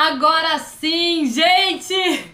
[0.00, 2.32] Agora sim, gente!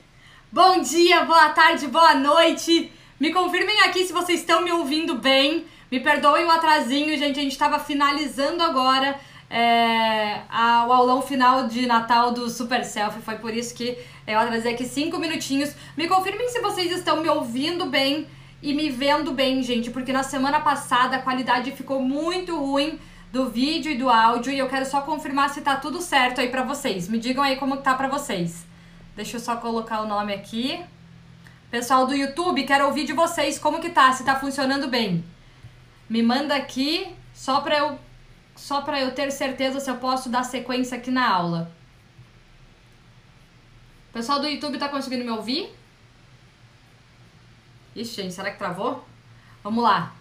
[0.52, 2.92] Bom dia, boa tarde, boa noite!
[3.18, 5.64] Me confirmem aqui se vocês estão me ouvindo bem.
[5.90, 7.40] Me perdoem o atrasinho, gente.
[7.40, 9.18] A gente estava finalizando agora
[9.48, 13.22] é, a, o aulão final de Natal do Super Selfie.
[13.22, 13.96] Foi por isso que
[14.26, 15.74] eu atrasei aqui cinco minutinhos.
[15.96, 18.26] Me confirmem se vocês estão me ouvindo bem
[18.62, 19.90] e me vendo bem, gente.
[19.90, 22.98] Porque na semana passada a qualidade ficou muito ruim
[23.34, 26.48] do vídeo e do áudio e eu quero só confirmar se tá tudo certo aí
[26.50, 27.08] pra vocês.
[27.08, 28.64] Me digam aí como tá pra vocês.
[29.16, 30.80] Deixa eu só colocar o nome aqui.
[31.68, 35.24] Pessoal do YouTube, quero ouvir de vocês como que tá, se tá funcionando bem.
[36.08, 37.98] Me manda aqui só pra eu
[38.54, 41.72] só para eu ter certeza se eu posso dar sequência aqui na aula.
[44.12, 45.74] Pessoal do YouTube tá conseguindo me ouvir?
[47.96, 49.04] Ixi, gente, será que travou?
[49.64, 50.14] Vamos lá.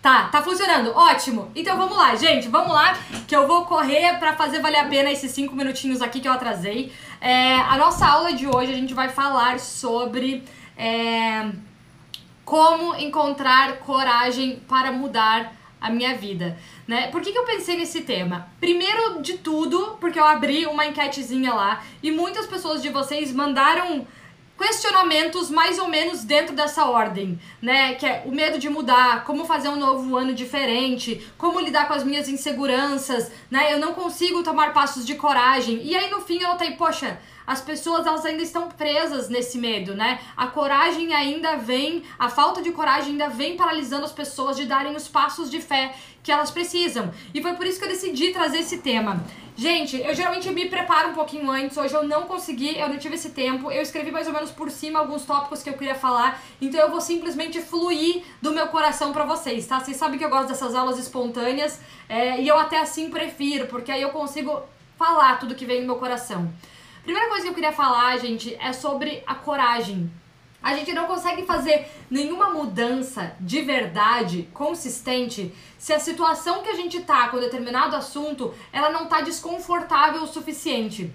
[0.00, 1.50] Tá, tá funcionando, ótimo.
[1.56, 5.10] Então vamos lá, gente, vamos lá, que eu vou correr para fazer valer a pena
[5.10, 6.92] esses cinco minutinhos aqui que eu atrasei.
[7.20, 10.44] É, a nossa aula de hoje a gente vai falar sobre
[10.76, 11.50] é,
[12.44, 17.08] como encontrar coragem para mudar a minha vida, né?
[17.08, 18.48] Por que, que eu pensei nesse tema?
[18.60, 24.06] Primeiro de tudo, porque eu abri uma enquetezinha lá e muitas pessoas de vocês mandaram
[24.58, 27.94] questionamentos mais ou menos dentro dessa ordem, né?
[27.94, 31.94] Que é o medo de mudar, como fazer um novo ano diferente, como lidar com
[31.94, 33.72] as minhas inseguranças, né?
[33.72, 35.80] Eu não consigo tomar passos de coragem.
[35.84, 37.18] E aí no fim eu notei, poxa,
[37.48, 40.20] as pessoas elas ainda estão presas nesse medo, né?
[40.36, 44.94] A coragem ainda vem, a falta de coragem ainda vem paralisando as pessoas de darem
[44.94, 47.10] os passos de fé que elas precisam.
[47.32, 49.24] E foi por isso que eu decidi trazer esse tema.
[49.56, 53.14] Gente, eu geralmente me preparo um pouquinho antes, hoje eu não consegui, eu não tive
[53.14, 53.72] esse tempo.
[53.72, 56.90] Eu escrevi mais ou menos por cima alguns tópicos que eu queria falar, então eu
[56.90, 59.80] vou simplesmente fluir do meu coração para vocês, tá?
[59.80, 63.90] Vocês sabem que eu gosto dessas aulas espontâneas é, e eu até assim prefiro, porque
[63.90, 64.60] aí eu consigo
[64.98, 66.52] falar tudo que vem no meu coração.
[67.08, 70.12] Primeira coisa que eu queria falar, gente, é sobre a coragem.
[70.62, 76.74] A gente não consegue fazer nenhuma mudança de verdade, consistente, se a situação que a
[76.74, 81.10] gente tá com determinado assunto, ela não tá desconfortável o suficiente.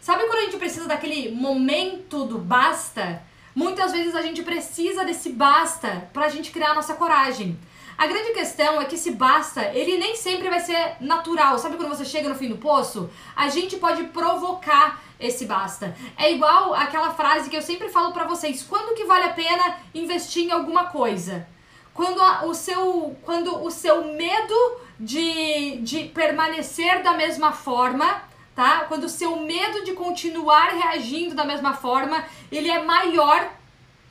[0.00, 3.22] Sabe quando a gente precisa daquele momento do basta?
[3.54, 7.58] Muitas vezes a gente precisa desse basta pra gente criar a nossa coragem.
[7.96, 11.58] A grande questão é que esse basta, ele nem sempre vai ser natural.
[11.58, 13.08] Sabe quando você chega no fim do poço?
[13.36, 15.96] A gente pode provocar esse basta.
[16.16, 19.78] É igual aquela frase que eu sempre falo para vocês: quando que vale a pena
[19.94, 21.46] investir em alguma coisa?
[21.92, 28.22] Quando a, o seu quando o seu medo de, de permanecer da mesma forma,
[28.56, 28.80] tá?
[28.88, 33.48] Quando o seu medo de continuar reagindo da mesma forma, ele é maior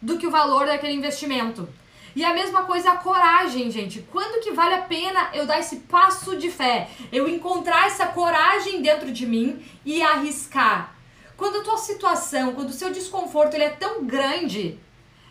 [0.01, 1.67] do que o valor daquele investimento.
[2.15, 4.05] E a mesma coisa a coragem, gente.
[4.11, 6.89] Quando que vale a pena eu dar esse passo de fé?
[7.11, 10.95] Eu encontrar essa coragem dentro de mim e arriscar.
[11.35, 14.79] Quando a tua situação, quando o seu desconforto ele é tão grande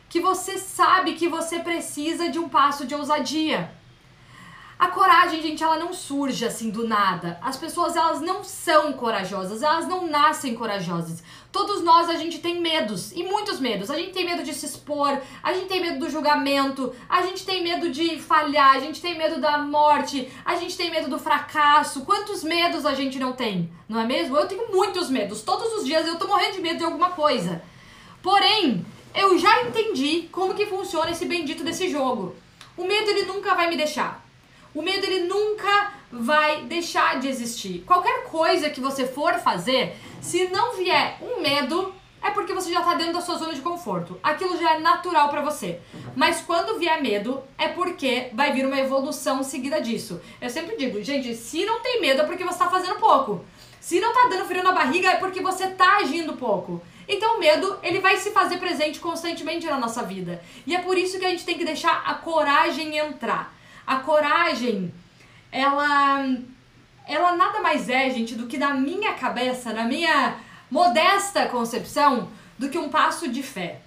[0.09, 3.71] que você sabe que você precisa de um passo de ousadia.
[4.79, 7.39] A coragem, gente, ela não surge assim do nada.
[7.41, 11.23] As pessoas, elas não são corajosas, elas não nascem corajosas.
[11.53, 13.91] Todos nós, a gente tem medos, e muitos medos.
[13.91, 17.45] A gente tem medo de se expor, a gente tem medo do julgamento, a gente
[17.45, 21.19] tem medo de falhar, a gente tem medo da morte, a gente tem medo do
[21.19, 22.07] fracasso.
[22.07, 24.35] Quantos medos a gente não tem, não é mesmo?
[24.35, 25.43] Eu tenho muitos medos.
[25.43, 27.63] Todos os dias eu tô morrendo de medo de alguma coisa.
[28.23, 32.35] Porém, eu já entendi como que funciona esse bendito desse jogo.
[32.79, 34.25] O medo, ele nunca vai me deixar.
[34.75, 37.85] O medo ele nunca vai deixar de existir.
[37.87, 42.79] Qualquer coisa que você for fazer, se não vier um medo, é porque você já
[42.79, 44.19] está dentro da sua zona de conforto.
[44.23, 45.81] Aquilo já é natural para você.
[46.15, 50.21] Mas quando vier medo, é porque vai vir uma evolução seguida disso.
[50.41, 53.45] Eu sempre digo, gente, se não tem medo é porque você está fazendo pouco.
[53.81, 56.81] Se não tá dando frio na barriga é porque você tá agindo pouco.
[57.09, 60.41] Então o medo, ele vai se fazer presente constantemente na nossa vida.
[60.65, 63.53] E é por isso que a gente tem que deixar a coragem entrar.
[63.85, 64.95] A coragem,
[65.51, 66.25] ela
[67.07, 70.37] ela nada mais é, gente, do que na minha cabeça, na minha
[70.71, 72.29] modesta concepção,
[72.59, 73.81] do que um passo de fé,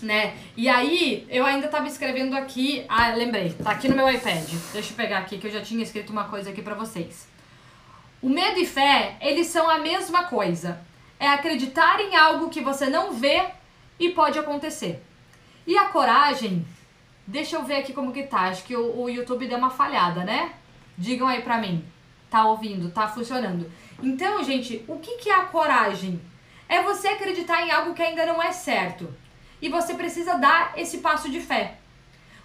[0.00, 0.34] né?
[0.56, 4.48] E aí, eu ainda tava escrevendo aqui, ah, lembrei, tá aqui no meu iPad.
[4.72, 7.28] Deixa eu pegar aqui que eu já tinha escrito uma coisa aqui para vocês.
[8.20, 10.80] O medo e fé, eles são a mesma coisa.
[11.18, 13.44] É acreditar em algo que você não vê
[13.98, 15.02] e pode acontecer.
[15.66, 16.64] E a coragem
[17.26, 18.42] Deixa eu ver aqui como que tá.
[18.42, 20.52] Acho que o, o YouTube deu uma falhada, né?
[20.98, 21.84] Digam aí pra mim.
[22.32, 22.90] Tá ouvindo?
[22.90, 23.70] Tá funcionando?
[24.02, 26.18] Então, gente, o que, que é a coragem?
[26.66, 29.14] É você acreditar em algo que ainda não é certo.
[29.60, 31.76] E você precisa dar esse passo de fé.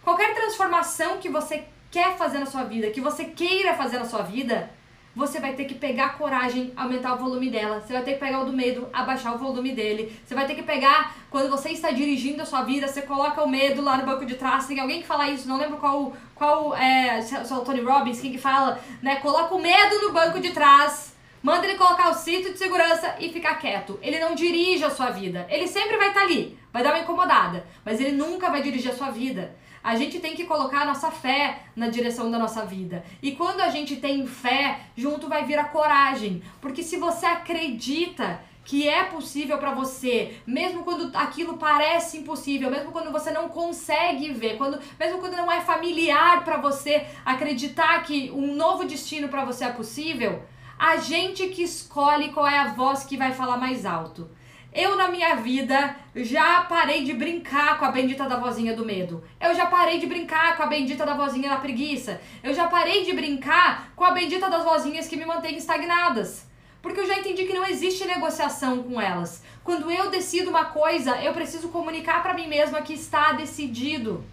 [0.04, 4.24] Qualquer transformação que você quer fazer na sua vida, que você queira fazer na sua
[4.24, 4.69] vida,
[5.18, 7.81] você vai ter que pegar coragem, aumentar o volume dela.
[7.81, 10.16] Você vai ter que pegar o do medo, abaixar o volume dele.
[10.24, 13.50] Você vai ter que pegar, quando você está dirigindo a sua vida, você coloca o
[13.50, 14.68] medo lá no banco de trás.
[14.68, 18.22] Tem alguém que fala isso, não lembro qual, qual é, se é o Tony Robbins,
[18.22, 19.16] quem que fala, né?
[19.16, 21.16] Coloca o medo no banco de trás.
[21.42, 23.98] Manda ele colocar o cinto de segurança e ficar quieto.
[24.04, 25.48] Ele não dirige a sua vida.
[25.50, 28.96] Ele sempre vai estar ali, vai dar uma incomodada, mas ele nunca vai dirigir a
[28.96, 29.56] sua vida.
[29.84, 33.04] A gente tem que colocar a nossa fé na direção da nossa vida.
[33.22, 36.42] E quando a gente tem fé, junto vai vir a coragem.
[36.62, 42.92] Porque se você acredita que é possível para você, mesmo quando aquilo parece impossível, mesmo
[42.92, 48.30] quando você não consegue ver, quando, mesmo quando não é familiar para você acreditar que
[48.32, 50.44] um novo destino para você é possível,
[50.78, 54.30] a gente que escolhe qual é a voz que vai falar mais alto.
[54.74, 59.24] Eu, na minha vida, já parei de brincar com a bendita da vozinha do medo.
[59.40, 62.22] Eu já parei de brincar com a bendita da vozinha da preguiça.
[62.44, 66.46] Eu já parei de brincar com a bendita das vozinhas que me mantêm estagnadas.
[66.81, 69.44] Porque eu já entendi que não existe negociação com elas.
[69.64, 74.24] Quando eu decido uma coisa, eu preciso comunicar para mim mesma que está decidido.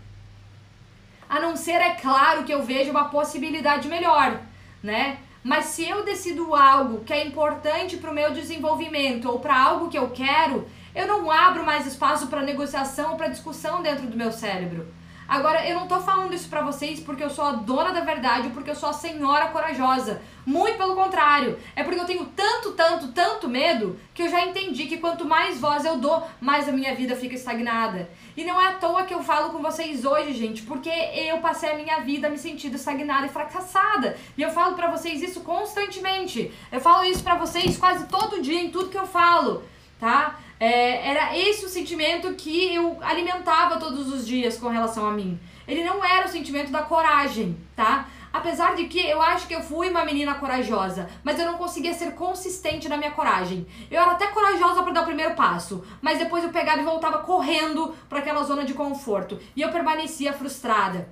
[1.28, 4.40] A não ser, é claro, que eu veja uma possibilidade melhor,
[4.82, 5.19] né?
[5.44, 9.91] Mas se eu decido algo que é importante para o meu desenvolvimento ou para algo
[9.91, 14.17] que eu quero, eu não abro mais espaço para negociação ou para discussão dentro do
[14.17, 14.87] meu cérebro.
[15.26, 18.50] Agora, eu não tô falando isso pra vocês porque eu sou a dona da verdade
[18.50, 20.20] porque eu sou a senhora corajosa.
[20.46, 21.58] Muito pelo contrário.
[21.74, 25.58] É porque eu tenho tanto, tanto, tanto medo que eu já entendi que quanto mais
[25.58, 28.10] voz eu dou, mais a minha vida fica estagnada.
[28.36, 31.70] E não é à toa que eu falo com vocês hoje, gente, porque eu passei
[31.70, 34.16] a minha vida me sentindo estagnada e fracassada.
[34.36, 36.52] E eu falo para vocês isso constantemente.
[36.70, 39.62] Eu falo isso para vocês quase todo dia em tudo que eu falo,
[40.04, 40.38] tá?
[40.60, 45.40] É, era esse o sentimento que eu alimentava todos os dias com relação a mim.
[45.66, 48.06] Ele não era o sentimento da coragem, tá?
[48.30, 51.94] Apesar de que eu acho que eu fui uma menina corajosa, mas eu não conseguia
[51.94, 53.66] ser consistente na minha coragem.
[53.90, 57.18] Eu era até corajosa para dar o primeiro passo, mas depois eu pegava e voltava
[57.20, 61.08] correndo para aquela zona de conforto e eu permanecia frustrada.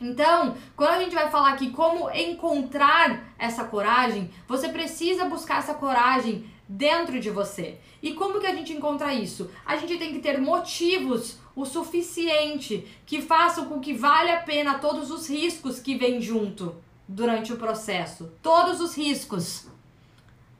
[0.00, 5.74] Então, quando a gente vai falar aqui como encontrar essa coragem, você precisa buscar essa
[5.74, 7.78] coragem dentro de você.
[8.00, 9.50] E como que a gente encontra isso?
[9.66, 14.78] A gente tem que ter motivos o suficiente que façam com que vale a pena
[14.78, 16.76] todos os riscos que vêm junto
[17.08, 18.30] durante o processo.
[18.40, 19.66] Todos os riscos.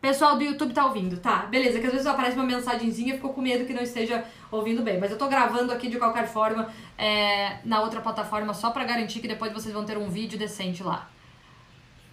[0.00, 1.46] Pessoal do YouTube tá ouvindo, tá?
[1.46, 4.82] Beleza, que às vezes aparece uma mensagenzinha e ficou com medo que não esteja ouvindo
[4.82, 4.98] bem.
[4.98, 9.20] Mas eu tô gravando aqui de qualquer forma é, na outra plataforma só para garantir
[9.20, 11.08] que depois vocês vão ter um vídeo decente lá.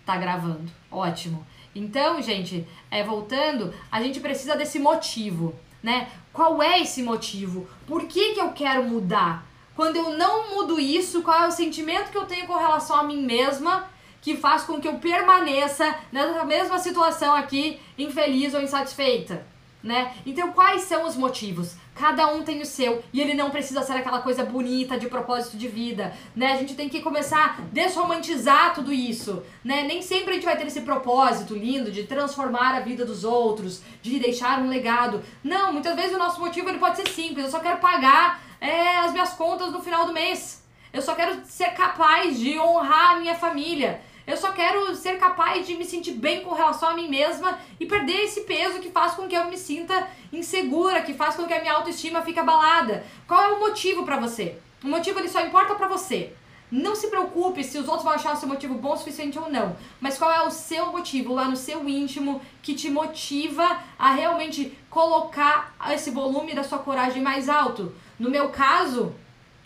[0.05, 0.71] Tá gravando.
[0.91, 1.47] Ótimo.
[1.77, 6.09] Então, gente, é, voltando, a gente precisa desse motivo, né?
[6.33, 7.67] Qual é esse motivo?
[7.85, 9.45] Por que, que eu quero mudar?
[9.75, 13.03] Quando eu não mudo isso, qual é o sentimento que eu tenho com relação a
[13.03, 13.87] mim mesma
[14.21, 19.45] que faz com que eu permaneça nessa mesma situação aqui, infeliz ou insatisfeita?
[19.83, 20.13] Né?
[20.25, 21.75] Então, quais são os motivos?
[21.93, 25.55] Cada um tem o seu e ele não precisa ser aquela coisa bonita de propósito
[25.55, 26.53] de vida, né?
[26.53, 29.83] A gente tem que começar a desromantizar tudo isso, né?
[29.83, 33.81] Nem sempre a gente vai ter esse propósito lindo de transformar a vida dos outros,
[34.01, 35.23] de deixar um legado.
[35.43, 37.45] Não, muitas vezes o nosso motivo ele pode ser simples.
[37.45, 40.63] Eu só quero pagar é, as minhas contas no final do mês.
[40.93, 44.01] Eu só quero ser capaz de honrar a minha família.
[44.27, 47.85] Eu só quero ser capaz de me sentir bem com relação a mim mesma e
[47.85, 51.53] perder esse peso que faz com que eu me sinta insegura, que faz com que
[51.53, 53.05] a minha autoestima fique abalada.
[53.25, 54.57] Qual é o motivo para você?
[54.83, 56.33] O motivo ele só importa para você.
[56.69, 59.49] Não se preocupe se os outros vão achar o seu motivo bom o suficiente ou
[59.49, 64.11] não, mas qual é o seu motivo lá no seu íntimo que te motiva a
[64.11, 67.95] realmente colocar esse volume da sua coragem mais alto?
[68.19, 69.15] No meu caso,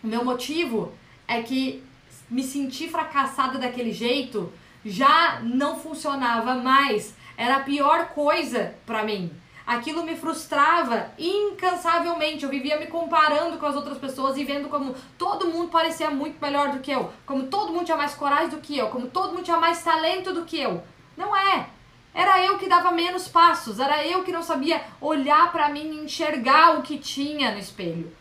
[0.04, 0.94] o meu motivo
[1.28, 1.84] é que
[2.30, 4.52] me sentir fracassada daquele jeito
[4.84, 7.16] já não funcionava mais.
[7.38, 9.32] Era a pior coisa para mim.
[9.66, 12.44] Aquilo me frustrava incansavelmente.
[12.44, 16.42] Eu vivia me comparando com as outras pessoas e vendo como todo mundo parecia muito
[16.42, 19.34] melhor do que eu, como todo mundo tinha mais coragem do que eu, como todo
[19.34, 20.84] mundo tinha mais talento do que eu.
[21.16, 21.68] Não é.
[22.14, 26.04] Era eu que dava menos passos, era eu que não sabia olhar para mim e
[26.04, 28.12] enxergar o que tinha no espelho.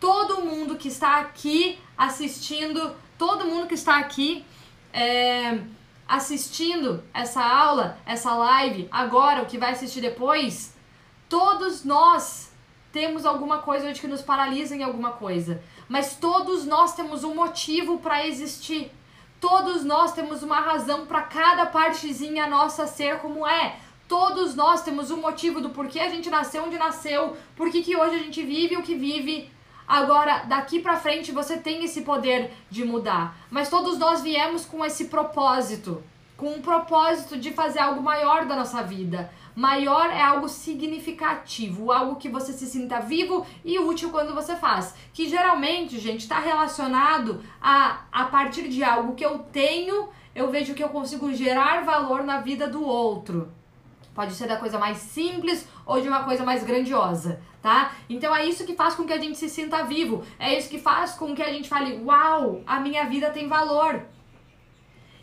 [0.00, 4.44] Todo mundo que está aqui assistindo todo mundo que está aqui
[4.92, 5.58] é,
[6.06, 10.74] assistindo essa aula, essa live, agora, o que vai assistir depois,
[11.28, 12.52] todos nós
[12.92, 15.62] temos alguma coisa hoje que nos paralisa em alguma coisa.
[15.88, 18.92] Mas todos nós temos um motivo para existir.
[19.40, 23.76] Todos nós temos uma razão para cada partezinha nossa ser como é.
[24.06, 28.14] Todos nós temos um motivo do porquê a gente nasceu onde nasceu, por que hoje
[28.14, 29.50] a gente vive o que vive,
[29.86, 34.84] Agora, daqui para frente você tem esse poder de mudar, mas todos nós viemos com
[34.84, 36.02] esse propósito.
[36.36, 39.30] com um propósito de fazer algo maior da nossa vida.
[39.54, 44.94] Maior é algo significativo, algo que você se sinta vivo e útil quando você faz.
[45.12, 50.74] Que geralmente, gente, está relacionado a a partir de algo que eu tenho, eu vejo
[50.74, 53.52] que eu consigo gerar valor na vida do outro.
[54.14, 57.92] Pode ser da coisa mais simples ou de uma coisa mais grandiosa, tá?
[58.08, 60.24] Então é isso que faz com que a gente se sinta vivo.
[60.38, 64.02] É isso que faz com que a gente fale: "Uau, a minha vida tem valor".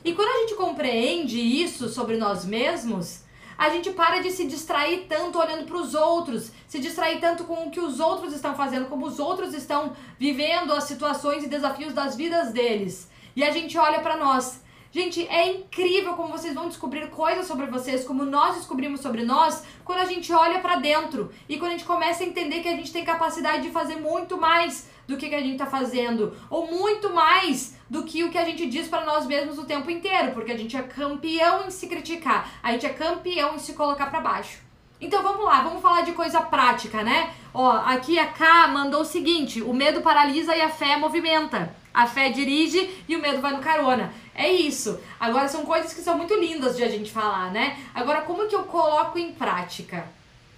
[0.03, 3.23] E quando a gente compreende isso sobre nós mesmos,
[3.57, 7.67] a gente para de se distrair tanto olhando para os outros, se distrair tanto com
[7.67, 11.93] o que os outros estão fazendo, como os outros estão vivendo as situações e desafios
[11.93, 13.07] das vidas deles.
[13.35, 14.63] E a gente olha para nós.
[14.93, 19.63] Gente, é incrível como vocês vão descobrir coisas sobre vocês, como nós descobrimos sobre nós,
[19.85, 22.75] quando a gente olha para dentro e quando a gente começa a entender que a
[22.75, 26.67] gente tem capacidade de fazer muito mais do que, que a gente está fazendo, ou
[26.67, 30.33] muito mais do que o que a gente diz para nós mesmos o tempo inteiro,
[30.33, 34.07] porque a gente é campeão em se criticar, a gente é campeão em se colocar
[34.07, 34.59] para baixo.
[34.99, 37.33] Então vamos lá, vamos falar de coisa prática, né?
[37.53, 41.75] Ó, aqui a K mandou o seguinte: o medo paralisa e a fé movimenta.
[41.93, 44.13] A fé dirige e o medo vai no carona.
[44.33, 44.99] É isso.
[45.19, 47.77] Agora são coisas que são muito lindas de a gente falar, né?
[47.93, 50.05] Agora como que eu coloco em prática?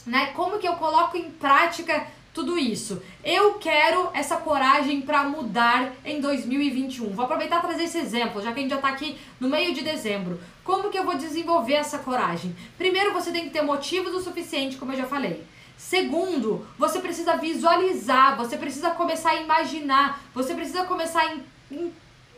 [0.06, 0.28] Né?
[0.36, 3.02] Como que eu coloco em prática tudo isso.
[3.24, 7.10] Eu quero essa coragem para mudar em 2021.
[7.12, 9.74] Vou aproveitar e trazer esse exemplo, já que a gente já está aqui no meio
[9.74, 10.40] de dezembro.
[10.64, 12.56] Como que eu vou desenvolver essa coragem?
[12.78, 15.44] Primeiro, você tem que ter motivos o suficiente, como eu já falei.
[15.90, 21.36] Segundo, você precisa visualizar, você precisa começar a imaginar, você precisa começar a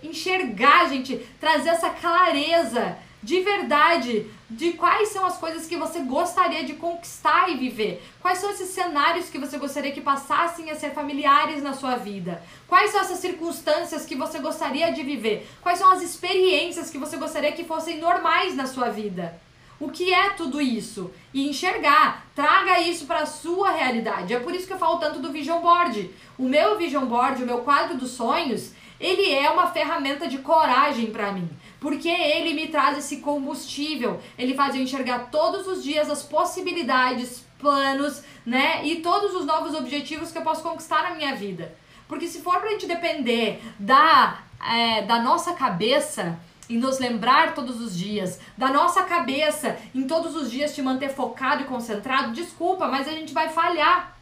[0.03, 6.63] enxergar, gente, trazer essa clareza de verdade de quais são as coisas que você gostaria
[6.63, 8.03] de conquistar e viver.
[8.19, 12.41] Quais são esses cenários que você gostaria que passassem a ser familiares na sua vida?
[12.67, 15.47] Quais são essas circunstâncias que você gostaria de viver?
[15.61, 19.39] Quais são as experiências que você gostaria que fossem normais na sua vida?
[19.79, 21.11] O que é tudo isso?
[21.33, 24.33] E enxergar, traga isso para a sua realidade.
[24.33, 26.09] É por isso que eu falo tanto do Vision Board.
[26.37, 31.07] O meu Vision Board, o meu quadro dos sonhos, ele é uma ferramenta de coragem
[31.07, 31.49] para mim
[31.85, 34.19] porque ele me traz esse combustível.
[34.39, 38.83] Ele faz eu enxergar todos os dias as possibilidades, planos, né?
[38.83, 41.75] E todos os novos objetivos que eu posso conquistar na minha vida.
[42.07, 46.39] Porque se for pra gente depender da, é, da nossa cabeça,
[46.69, 51.09] em nos lembrar todos os dias, da nossa cabeça, em todos os dias te manter
[51.09, 54.15] focado e concentrado, desculpa, mas a gente vai falhar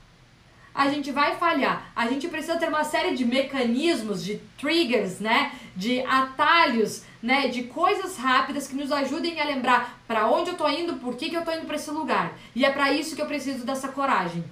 [0.74, 1.92] a gente vai falhar.
[1.96, 5.52] A gente precisa ter uma série de mecanismos, de triggers, né?
[5.76, 7.48] De atalhos, né?
[7.48, 11.30] De coisas rápidas que nos ajudem a lembrar para onde eu tô indo, por que,
[11.30, 12.34] que eu tô indo para esse lugar.
[12.56, 14.44] E é para isso que eu preciso dessa coragem.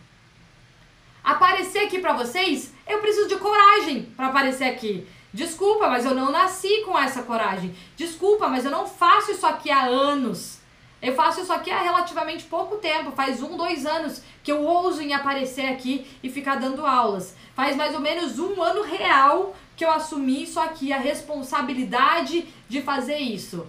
[1.23, 5.07] Aparecer aqui para vocês, eu preciso de coragem para aparecer aqui.
[5.33, 7.73] Desculpa, mas eu não nasci com essa coragem.
[7.95, 10.59] Desculpa, mas eu não faço isso aqui há anos.
[11.01, 15.01] Eu faço isso aqui há relativamente pouco tempo, faz um, dois anos que eu ouso
[15.01, 17.35] em aparecer aqui e ficar dando aulas.
[17.55, 22.81] Faz mais ou menos um ano real que eu assumi isso aqui, a responsabilidade de
[22.81, 23.65] fazer isso.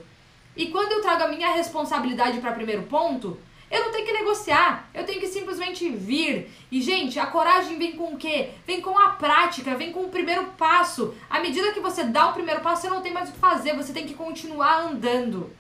[0.54, 3.38] E quando eu trago a minha responsabilidade para primeiro ponto,
[3.72, 6.50] eu não tenho que negociar, eu tenho que simplesmente vir.
[6.70, 8.50] E, gente, a coragem vem com o quê?
[8.66, 11.14] Vem com a prática, vem com o primeiro passo.
[11.30, 13.74] À medida que você dá o primeiro passo, você não tem mais o que fazer,
[13.74, 15.50] você tem que continuar andando.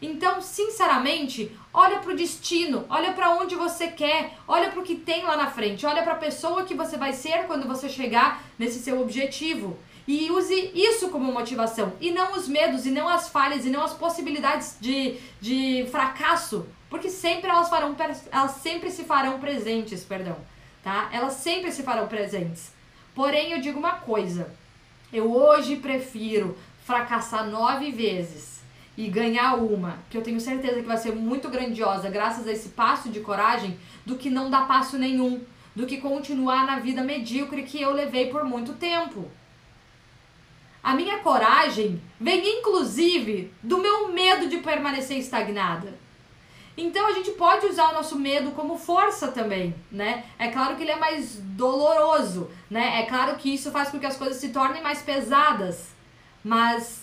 [0.00, 4.94] Então, sinceramente, olha para o destino, olha para onde você quer, olha para o que
[4.94, 8.42] tem lá na frente, olha para a pessoa que você vai ser quando você chegar
[8.58, 9.76] nesse seu objetivo.
[10.08, 13.82] E use isso como motivação, e não os medos, e não as falhas, e não
[13.84, 17.96] as possibilidades de, de fracasso, porque sempre elas farão
[18.30, 20.36] elas sempre se farão presentes, perdão,
[20.82, 21.08] tá?
[21.12, 22.72] Elas sempre se farão presentes.
[23.14, 24.52] Porém, eu digo uma coisa,
[25.12, 28.60] eu hoje prefiro fracassar nove vezes
[28.96, 32.70] e ganhar uma, que eu tenho certeza que vai ser muito grandiosa graças a esse
[32.70, 35.40] passo de coragem, do que não dar passo nenhum,
[35.74, 39.30] do que continuar na vida medíocre que eu levei por muito tempo.
[40.82, 45.94] A minha coragem vem inclusive do meu medo de permanecer estagnada.
[46.82, 50.24] Então a gente pode usar o nosso medo como força também, né?
[50.38, 53.00] É claro que ele é mais doloroso, né?
[53.02, 55.90] É claro que isso faz com que as coisas se tornem mais pesadas,
[56.42, 57.00] mas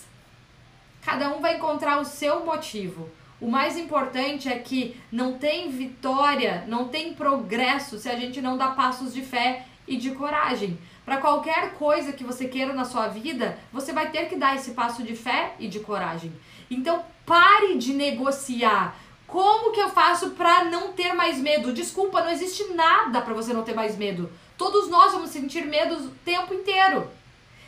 [1.08, 3.08] Cada um vai encontrar o seu motivo.
[3.40, 8.58] O mais importante é que não tem vitória, não tem progresso se a gente não
[8.58, 10.78] dá passos de fé e de coragem.
[11.06, 14.72] Para qualquer coisa que você queira na sua vida, você vai ter que dar esse
[14.72, 16.30] passo de fé e de coragem.
[16.70, 18.94] Então, pare de negociar.
[19.28, 21.70] Como que eu faço para não ter mais medo?
[21.70, 24.32] Desculpa, não existe nada para você não ter mais medo.
[24.56, 27.06] Todos nós vamos sentir medo o tempo inteiro.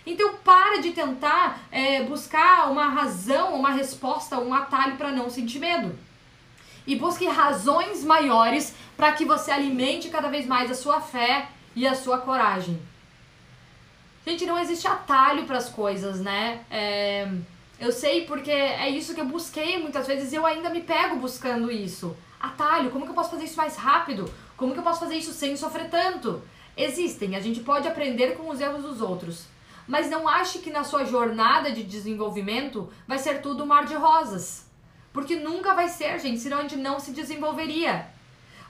[0.07, 5.59] Então para de tentar é, buscar uma razão, uma resposta, um atalho para não sentir
[5.59, 5.97] medo.
[6.87, 11.87] E busque razões maiores para que você alimente cada vez mais a sua fé e
[11.87, 12.81] a sua coragem.
[14.26, 16.64] Gente, não existe atalho para as coisas, né?
[16.71, 17.31] É,
[17.81, 21.17] eu sei porque é isso que eu busquei muitas vezes e eu ainda me pego
[21.17, 22.15] buscando isso.
[22.39, 24.31] Atalho, como que eu posso fazer isso mais rápido?
[24.57, 26.43] Como que eu posso fazer isso sem sofrer tanto?
[26.77, 29.47] Existem, a gente pode aprender com os erros dos outros.
[29.89, 34.67] Mas não ache que na sua jornada de desenvolvimento vai ser tudo mar de rosas.
[35.13, 38.07] Porque nunca vai ser, gente, senão a gente não se desenvolveria.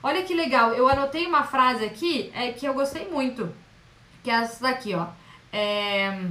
[0.01, 3.53] Olha que legal, eu anotei uma frase aqui é, que eu gostei muito.
[4.23, 5.07] Que é essa daqui, ó.
[5.53, 6.27] É...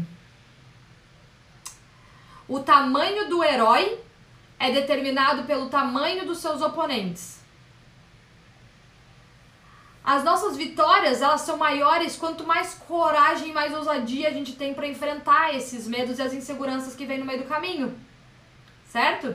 [2.51, 3.97] O tamanho do herói
[4.59, 7.39] é determinado pelo tamanho dos seus oponentes.
[10.03, 14.75] As nossas vitórias, elas são maiores quanto mais coragem e mais ousadia a gente tem
[14.75, 17.97] para enfrentar esses medos e as inseguranças que vem no meio do caminho.
[18.89, 19.33] Certo?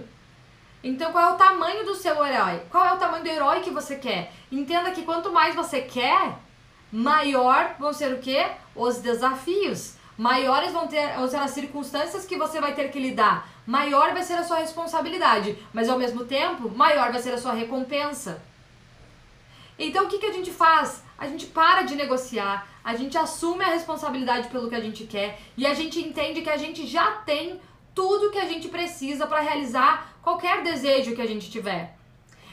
[0.83, 2.63] Então, qual é o tamanho do seu herói?
[2.69, 4.33] Qual é o tamanho do herói que você quer?
[4.51, 6.37] Entenda que quanto mais você quer,
[6.91, 8.45] maior vão ser o quê?
[8.75, 9.94] Os desafios.
[10.17, 13.49] Maiores vão, ter, vão ser as circunstâncias que você vai ter que lidar.
[13.65, 17.53] Maior vai ser a sua responsabilidade, mas ao mesmo tempo, maior vai ser a sua
[17.53, 18.41] recompensa.
[19.77, 21.03] Então o que, que a gente faz?
[21.17, 25.39] A gente para de negociar, a gente assume a responsabilidade pelo que a gente quer
[25.57, 27.59] e a gente entende que a gente já tem
[27.93, 31.97] tudo que a gente precisa para realizar qualquer desejo que a gente tiver.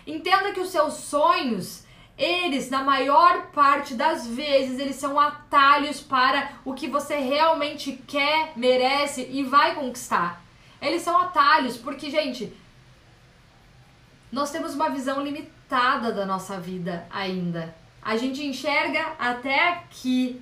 [0.07, 1.85] Entenda que os seus sonhos,
[2.23, 8.53] eles, na maior parte das vezes, eles são atalhos para o que você realmente quer,
[8.55, 10.41] merece e vai conquistar.
[10.81, 12.57] Eles são atalhos porque, gente,
[14.31, 17.75] nós temos uma visão limitada da nossa vida ainda.
[18.01, 20.41] A gente enxerga até aqui,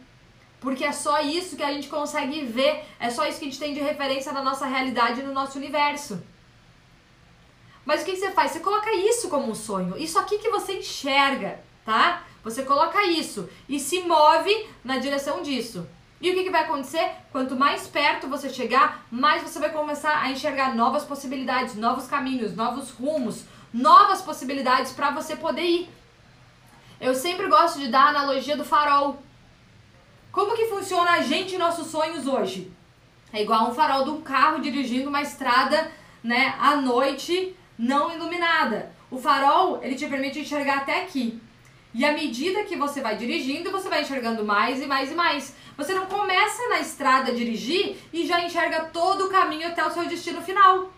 [0.61, 3.59] porque é só isso que a gente consegue ver, é só isso que a gente
[3.59, 6.23] tem de referência na nossa realidade, no nosso universo.
[7.87, 8.51] Mas o que você faz?
[8.53, 12.23] Você coloca isso como um sonho, isso aqui que você enxerga, tá?
[12.43, 15.87] Você coloca isso e se move na direção disso.
[16.21, 17.11] E o que, que vai acontecer?
[17.33, 22.55] Quanto mais perto você chegar, mais você vai começar a enxergar novas possibilidades, novos caminhos,
[22.55, 25.89] novos rumos, novas possibilidades para você poder ir.
[27.01, 29.23] Eu sempre gosto de dar a analogia do farol.
[30.31, 32.71] Como que funciona a gente e nossos sonhos hoje?
[33.33, 35.91] É igual um farol de um carro dirigindo uma estrada,
[36.23, 38.93] né, à noite, não iluminada.
[39.11, 41.41] O farol, ele te permite enxergar até aqui.
[41.93, 45.55] E à medida que você vai dirigindo, você vai enxergando mais e mais e mais.
[45.77, 49.91] Você não começa na estrada a dirigir e já enxerga todo o caminho até o
[49.91, 50.91] seu destino final.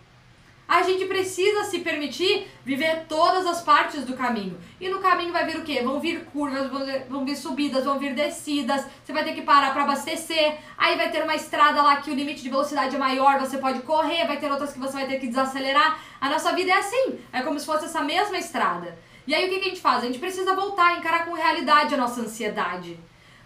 [0.68, 4.58] A gente precisa se permitir viver todas as partes do caminho.
[4.80, 5.82] E no caminho vai vir o quê?
[5.82, 6.70] Vão vir curvas,
[7.08, 8.86] vão vir, subidas, vão vir descidas.
[9.04, 10.56] Você vai ter que parar para abastecer.
[10.78, 13.80] Aí vai ter uma estrada lá que o limite de velocidade é maior, você pode
[13.82, 14.26] correr.
[14.26, 16.00] Vai ter outras que você vai ter que desacelerar.
[16.20, 17.18] A nossa vida é assim.
[17.32, 18.96] É como se fosse essa mesma estrada.
[19.26, 20.02] E aí o que, que a gente faz?
[20.02, 22.98] A gente precisa voltar, encarar com realidade a nossa ansiedade.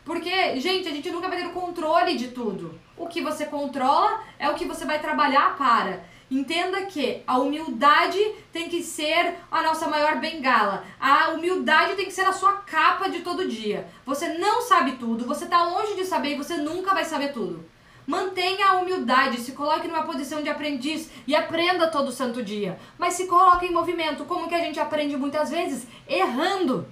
[0.04, 2.78] Porque, gente, a gente nunca vai ter o controle de tudo.
[2.96, 6.04] O que você controla é o que você vai trabalhar para.
[6.30, 8.18] Entenda que a humildade
[8.52, 10.84] tem que ser a nossa maior bengala.
[10.98, 13.88] A humildade tem que ser a sua capa de todo dia.
[14.04, 17.64] Você não sabe tudo, você está longe de saber e você nunca vai saber tudo.
[18.06, 22.78] Mantenha a humildade, se coloque numa posição de aprendiz e aprenda todo santo dia.
[22.96, 25.88] Mas se coloque em movimento, como que a gente aprende muitas vezes?
[26.08, 26.86] Errando.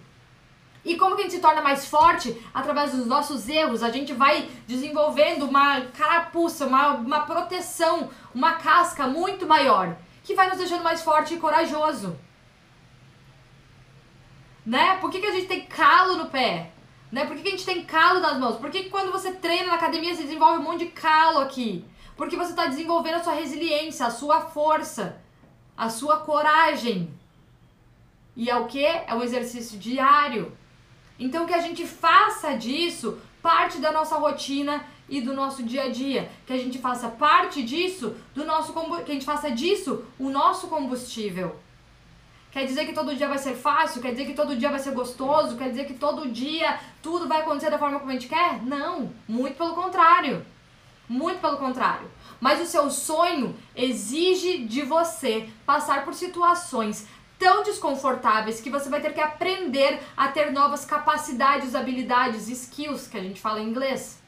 [0.85, 2.37] E como que a gente se torna mais forte?
[2.53, 3.83] Através dos nossos erros.
[3.83, 10.49] A gente vai desenvolvendo uma carapuça, uma, uma proteção, uma casca muito maior, que vai
[10.49, 12.19] nos deixando mais forte e corajoso.
[14.67, 14.97] Né?
[15.01, 16.74] Por que, que a gente tem calo no pé?
[17.15, 17.25] Né?
[17.27, 18.57] Por que, que a gente tem calo nas mãos?
[18.57, 21.85] Por que, que quando você treina na academia você desenvolve um monte de calo aqui?
[22.17, 25.23] Porque você está desenvolvendo a sua resiliência, a sua força,
[25.77, 27.09] a sua coragem.
[28.35, 28.85] E é o que?
[28.85, 30.51] É um exercício diário.
[31.17, 35.91] Então que a gente faça disso parte da nossa rotina e do nosso dia a
[35.91, 38.73] dia, que a gente faça parte disso do nosso
[39.05, 41.55] que a gente faça disso o nosso combustível.
[42.55, 44.01] Quer dizer que todo dia vai ser fácil?
[44.01, 45.57] Quer dizer que todo dia vai ser gostoso?
[45.57, 48.63] Quer dizer que todo dia tudo vai acontecer da forma como a gente quer?
[48.63, 50.47] Não, muito pelo contrário.
[51.09, 52.09] Muito pelo contrário.
[52.41, 57.09] Mas o seu sonho exige de você passar por situações
[57.41, 63.19] tão desconfortáveis que você vai ter que aprender a ter novas capacidades, habilidades, skills, que
[63.19, 64.23] a gente fala em inglês.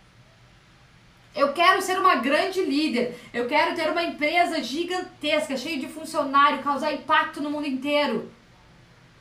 [1.37, 3.15] Eu quero ser uma grande líder.
[3.33, 8.31] Eu quero ter uma empresa gigantesca, cheia de funcionário, causar impacto no mundo inteiro.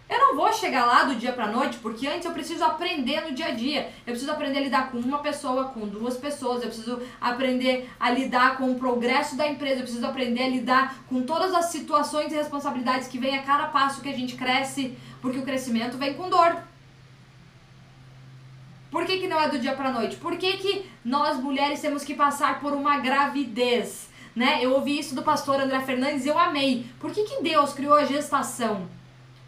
[0.08, 3.34] Eu não vou chegar lá do dia pra noite, porque antes eu preciso aprender no
[3.34, 3.90] dia a dia.
[4.06, 8.12] Eu preciso aprender a lidar com uma pessoa, com duas pessoas, eu preciso aprender a
[8.12, 12.32] lidar com o progresso da empresa, eu preciso aprender a lidar com todas as situações
[12.32, 16.14] e responsabilidades que vem a cada passo que a gente cresce, porque o crescimento vem
[16.14, 16.56] com dor.
[18.96, 20.16] Por que, que não é do dia pra noite?
[20.16, 24.08] Por que, que nós mulheres temos que passar por uma gravidez?
[24.34, 24.60] Né?
[24.62, 26.86] Eu ouvi isso do pastor André Fernandes e eu amei.
[26.98, 28.88] Por que, que Deus criou a gestação?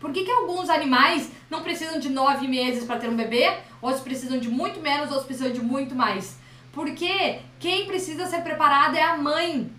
[0.02, 3.60] Por que, que alguns animais não precisam de nove meses para ter um bebê?
[3.82, 6.38] Outros precisam de muito menos, outros precisam de muito mais.
[6.74, 9.72] Porque quem precisa ser preparada é a mãe.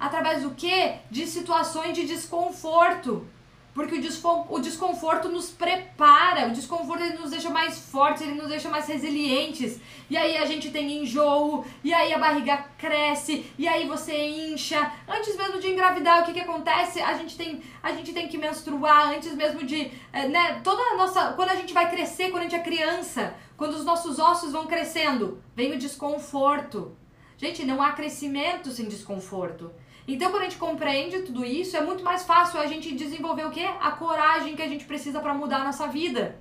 [0.00, 0.94] Através do que?
[1.10, 3.26] De situações de desconforto.
[3.74, 8.68] Porque o, desconforto nos prepara, o desconforto ele nos deixa mais fortes, ele nos deixa
[8.68, 9.80] mais resilientes.
[10.10, 14.14] E aí a gente tem enjoo, e aí a barriga cresce, e aí você
[14.52, 14.92] incha.
[15.08, 17.00] Antes mesmo de engravidar, o que, que acontece?
[17.00, 19.90] A gente tem, a gente tem que menstruar, antes mesmo de.
[20.12, 21.32] É, né, toda a nossa.
[21.32, 24.66] Quando a gente vai crescer, quando a gente é criança, quando os nossos ossos vão
[24.66, 26.94] crescendo, vem o desconforto.
[27.38, 29.72] Gente, não há crescimento sem desconforto.
[30.06, 33.50] Então, quando a gente compreende tudo isso, é muito mais fácil a gente desenvolver o
[33.50, 33.68] quê?
[33.80, 36.36] A coragem que a gente precisa para mudar a nossa vida.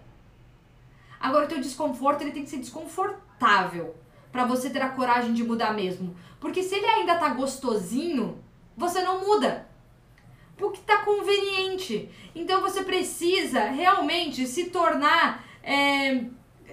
[1.19, 3.95] Agora, o teu desconforto, ele tem que ser desconfortável
[4.31, 6.15] para você ter a coragem de mudar mesmo.
[6.39, 8.39] Porque se ele ainda tá gostosinho,
[8.75, 9.67] você não muda.
[10.57, 12.09] Porque tá conveniente.
[12.33, 15.43] Então, você precisa realmente se tornar...
[15.63, 16.23] É,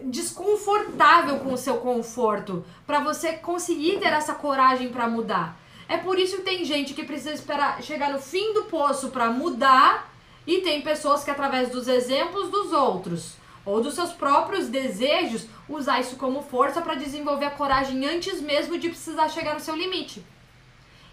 [0.05, 5.59] desconfortável com o seu conforto para você conseguir ter essa coragem para mudar.
[5.89, 9.31] É por isso que tem gente que precisa esperar chegar no fim do poço para
[9.31, 10.13] mudar
[10.47, 16.01] e tem pessoas que através dos exemplos dos outros ou dos seus próprios desejos usar
[16.01, 20.25] isso como força para desenvolver a coragem antes mesmo de precisar chegar no seu limite.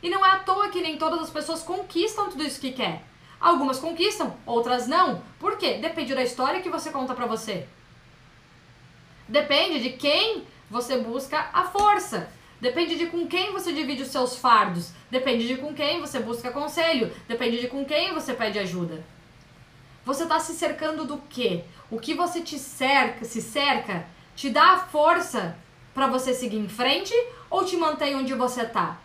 [0.03, 3.03] E não é à toa que nem todas as pessoas conquistam tudo isso que quer.
[3.39, 5.21] Algumas conquistam, outras não.
[5.39, 5.79] Por quê?
[5.81, 7.67] Depende da história que você conta para você.
[9.27, 12.29] Depende de quem você busca a força.
[12.59, 14.91] Depende de com quem você divide os seus fardos.
[15.11, 17.11] Depende de com quem você busca conselho.
[17.27, 19.03] Depende de com quem você pede ajuda.
[20.05, 21.63] Você está se cercando do quê?
[21.89, 25.57] O que você te cerca, se cerca, te dá a força
[25.93, 27.13] para você seguir em frente
[27.49, 28.99] ou te mantém onde você está?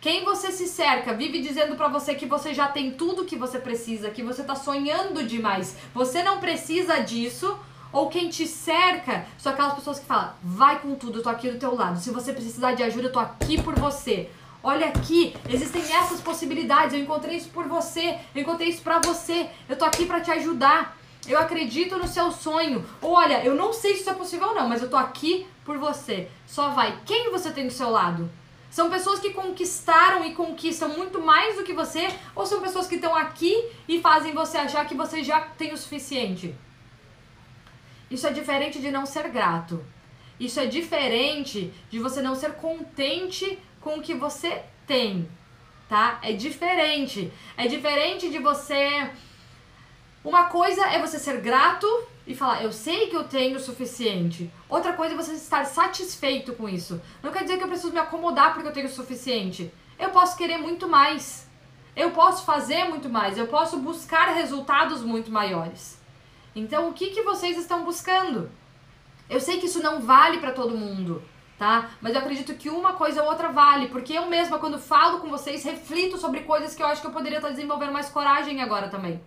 [0.00, 3.60] Quem você se cerca vive dizendo para você que você já tem tudo que você
[3.60, 5.76] precisa, que você está sonhando demais.
[5.94, 7.56] Você não precisa disso
[7.92, 11.50] ou quem te cerca são aquelas pessoas que falam: vai com tudo, eu tô aqui
[11.50, 12.00] do teu lado.
[12.00, 14.30] Se você precisar de ajuda, eu tô aqui por você.
[14.64, 16.94] Olha aqui, existem essas possibilidades.
[16.94, 19.48] Eu encontrei isso por você, eu encontrei isso pra você.
[19.68, 20.96] Eu tô aqui para te ajudar.
[21.26, 22.84] Eu acredito no seu sonho.
[23.00, 25.78] Olha, eu não sei se isso é possível ou não, mas eu tô aqui por
[25.78, 26.28] você.
[26.46, 26.98] Só vai.
[27.04, 28.28] Quem você tem do seu lado?
[28.70, 32.94] São pessoas que conquistaram e conquistam muito mais do que você, ou são pessoas que
[32.94, 33.54] estão aqui
[33.86, 36.54] e fazem você achar que você já tem o suficiente?
[38.12, 39.82] Isso é diferente de não ser grato.
[40.38, 45.26] Isso é diferente de você não ser contente com o que você tem,
[45.88, 46.18] tá?
[46.20, 47.32] É diferente.
[47.56, 49.10] É diferente de você.
[50.22, 51.86] Uma coisa é você ser grato
[52.26, 54.50] e falar, eu sei que eu tenho o suficiente.
[54.68, 57.00] Outra coisa é você estar satisfeito com isso.
[57.22, 59.72] Não quer dizer que eu preciso me acomodar porque eu tenho o suficiente.
[59.98, 61.48] Eu posso querer muito mais.
[61.96, 63.38] Eu posso fazer muito mais.
[63.38, 66.01] Eu posso buscar resultados muito maiores.
[66.54, 68.50] Então, o que, que vocês estão buscando?
[69.28, 71.22] Eu sei que isso não vale para todo mundo,
[71.58, 71.90] tá?
[72.00, 75.30] Mas eu acredito que uma coisa ou outra vale, porque eu mesma, quando falo com
[75.30, 78.88] vocês, reflito sobre coisas que eu acho que eu poderia estar desenvolvendo mais coragem agora
[78.88, 79.22] também.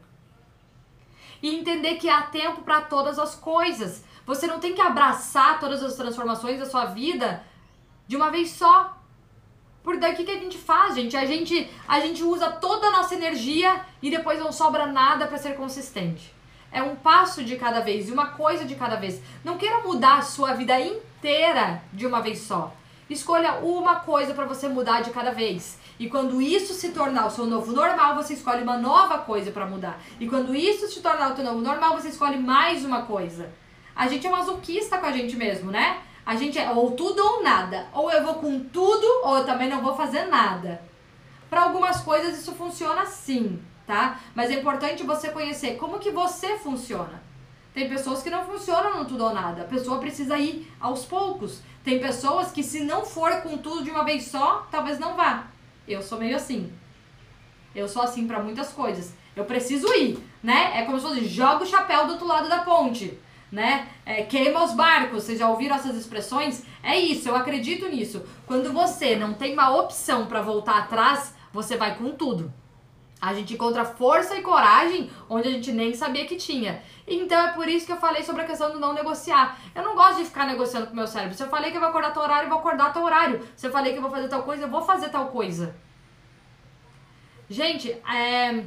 [1.41, 4.03] E entender que há tempo para todas as coisas.
[4.25, 7.43] Você não tem que abraçar todas as transformações da sua vida
[8.07, 8.95] de uma vez só.
[9.99, 11.15] Daí o que, que a gente faz, gente?
[11.15, 15.37] A gente, a gente usa toda a nossa energia e depois não sobra nada para
[15.37, 16.33] ser consistente.
[16.71, 19.21] É um passo de cada vez e uma coisa de cada vez.
[19.43, 22.73] Não queira mudar a sua vida inteira de uma vez só.
[23.09, 25.77] Escolha uma coisa para você mudar de cada vez.
[25.99, 29.65] E quando isso se tornar o seu novo normal, você escolhe uma nova coisa para
[29.65, 30.01] mudar.
[30.19, 33.49] E quando isso se tornar o seu novo normal, você escolhe mais uma coisa.
[33.95, 36.01] A gente é masoquista com a gente mesmo, né?
[36.25, 37.87] A gente é ou tudo ou nada.
[37.93, 40.81] Ou eu vou com tudo, ou eu também não vou fazer nada.
[41.49, 44.19] Para algumas coisas isso funciona assim tá?
[44.33, 47.23] Mas é importante você conhecer como que você funciona.
[47.73, 49.63] Tem pessoas que não funcionam no tudo ou nada.
[49.63, 51.61] A pessoa precisa ir aos poucos.
[51.83, 55.47] Tem pessoas que se não for com tudo de uma vez só, talvez não vá.
[55.87, 56.71] Eu sou meio assim.
[57.75, 59.13] Eu sou assim para muitas coisas.
[59.35, 60.79] Eu preciso ir, né?
[60.79, 63.19] É como se fosse joga o chapéu do outro lado da ponte,
[63.51, 63.89] né?
[64.05, 65.23] É, queima os barcos.
[65.23, 66.63] Vocês já ouviram essas expressões?
[66.81, 68.23] É isso, eu acredito nisso.
[68.47, 72.53] Quando você não tem uma opção para voltar atrás, você vai com tudo.
[73.25, 76.83] A gente encontra força e coragem onde a gente nem sabia que tinha.
[77.07, 79.59] Então é por isso que eu falei sobre a questão do não negociar.
[79.73, 81.35] Eu não gosto de ficar negociando com o meu cérebro.
[81.35, 83.43] Se eu falei que eu vou acordar tal horário, eu vou acordar tal horário.
[83.55, 85.75] Se eu falei que eu vou fazer tal coisa, eu vou fazer tal coisa.
[87.49, 88.63] Gente, é...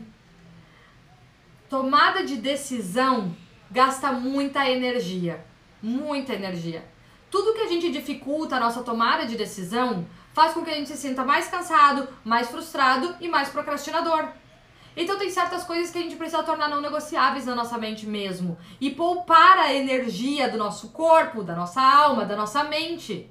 [1.70, 3.36] tomada de decisão
[3.70, 5.44] gasta muita energia.
[5.80, 6.84] Muita energia.
[7.30, 10.88] Tudo que a gente dificulta a nossa tomada de decisão faz com que a gente
[10.88, 14.28] se sinta mais cansado, mais frustrado e mais procrastinador.
[15.00, 18.58] Então tem certas coisas que a gente precisa tornar não negociáveis na nossa mente mesmo
[18.80, 23.30] e poupar a energia do nosso corpo, da nossa alma, da nossa mente.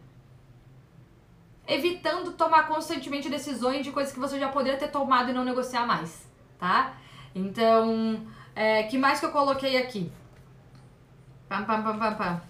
[1.67, 5.85] Evitando tomar constantemente decisões de coisas que você já poderia ter tomado e não negociar
[5.85, 6.25] mais,
[6.57, 6.93] tá?
[7.35, 8.25] Então,
[8.55, 10.09] é, que mais que eu coloquei aqui?
[11.49, 12.41] Pam, pam, pam, pam, pam.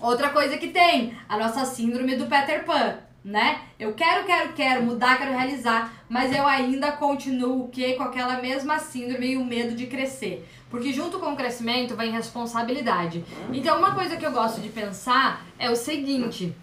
[0.00, 3.62] Outra coisa que tem, a nossa síndrome do Peter Pan, né?
[3.78, 7.94] Eu quero, quero, quero mudar, quero realizar, mas eu ainda continuo o quê?
[7.94, 10.48] Com aquela mesma síndrome e o medo de crescer.
[10.70, 13.24] Porque junto com o crescimento vem responsabilidade.
[13.52, 16.54] Então, uma coisa que eu gosto de pensar é o seguinte: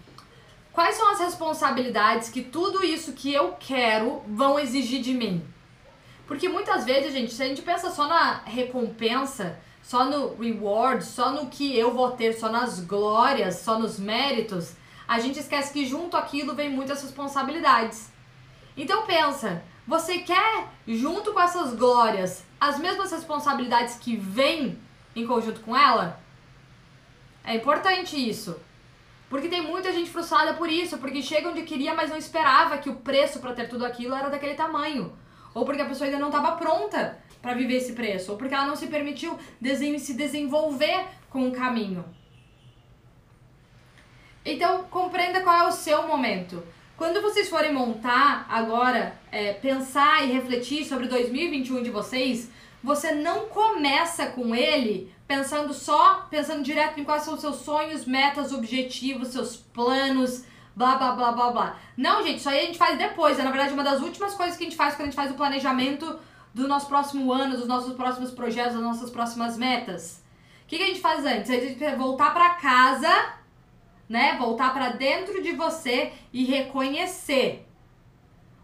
[0.72, 5.44] quais são as responsabilidades que tudo isso que eu quero vão exigir de mim?
[6.26, 11.30] Porque muitas vezes, gente, se a gente pensa só na recompensa, só no reward, só
[11.30, 14.72] no que eu vou ter, só nas glórias, só nos méritos,
[15.06, 18.10] a gente esquece que junto aquilo vem muitas responsabilidades.
[18.76, 24.76] Então pensa, você quer junto com essas glórias as mesmas responsabilidades que vêm
[25.14, 26.20] em conjunto com ela?
[27.44, 28.58] É importante isso.
[29.30, 32.90] Porque tem muita gente frustrada por isso, porque chega onde queria, mas não esperava que
[32.90, 35.16] o preço para ter tudo aquilo era daquele tamanho.
[35.54, 38.66] Ou porque a pessoa ainda não estava pronta para viver esse preço, ou porque ela
[38.66, 39.38] não se permitiu
[39.98, 42.04] se desenvolver com o caminho.
[44.44, 46.62] Então, compreenda qual é o seu momento.
[46.96, 52.50] Quando vocês forem montar agora, é, pensar e refletir sobre 2021 de vocês,
[52.82, 58.52] você não começa com ele pensando só, pensando direto em quais são seus sonhos, metas,
[58.52, 60.44] objetivos, seus planos,
[60.74, 61.76] blá blá blá blá blá.
[61.96, 63.38] Não, gente, isso aí a gente faz depois.
[63.38, 65.30] É na verdade uma das últimas coisas que a gente faz quando a gente faz
[65.30, 66.18] o planejamento
[66.56, 70.24] do nosso próximo ano, dos nossos próximos projetos, das nossas próximas metas?
[70.64, 71.50] O que, que a gente faz antes?
[71.50, 73.34] A gente voltar para casa,
[74.08, 74.38] né?
[74.38, 77.68] Voltar para dentro de você e reconhecer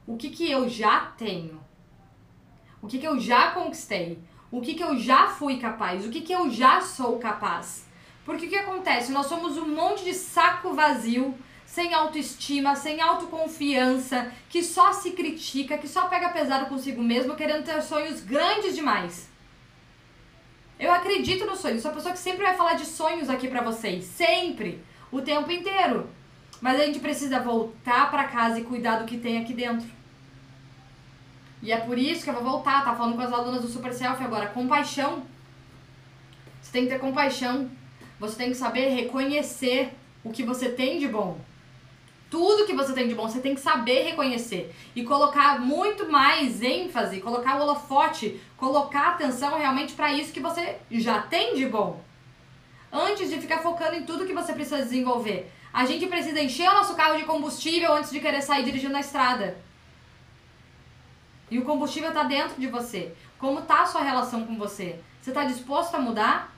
[0.07, 1.61] o que, que eu já tenho,
[2.81, 4.19] o que, que eu já conquistei,
[4.51, 7.87] o que, que eu já fui capaz, o que, que eu já sou capaz.
[8.25, 9.13] Porque o que acontece?
[9.13, 11.35] Nós somos um monte de saco vazio
[11.73, 17.65] sem autoestima, sem autoconfiança, que só se critica, que só pega pesado consigo mesmo, querendo
[17.65, 19.31] ter sonhos grandes demais.
[20.79, 23.63] Eu acredito nos sonhos, sou a pessoa que sempre vai falar de sonhos aqui pra
[23.63, 26.11] vocês, sempre, o tempo inteiro.
[26.61, 29.89] Mas a gente precisa voltar para casa e cuidar do que tem aqui dentro.
[31.63, 33.95] E é por isso que eu vou voltar, tá falando com as alunas do Super
[33.95, 35.23] Selfie agora, compaixão.
[36.61, 37.71] Você tem que ter compaixão.
[38.21, 41.41] Você tem que saber reconhecer o que você tem de bom
[42.33, 46.63] tudo que você tem de bom, você tem que saber reconhecer e colocar muito mais
[46.63, 52.03] ênfase, colocar o holofote, colocar atenção realmente para isso que você já tem de bom.
[52.91, 55.53] Antes de ficar focando em tudo que você precisa desenvolver.
[55.75, 59.01] A gente precisa encher o nosso carro de combustível antes de querer sair dirigindo na
[59.01, 59.59] estrada.
[61.51, 63.13] E o combustível está dentro de você.
[63.39, 64.99] Como está a sua relação com você?
[65.21, 66.51] Você está disposto a mudar?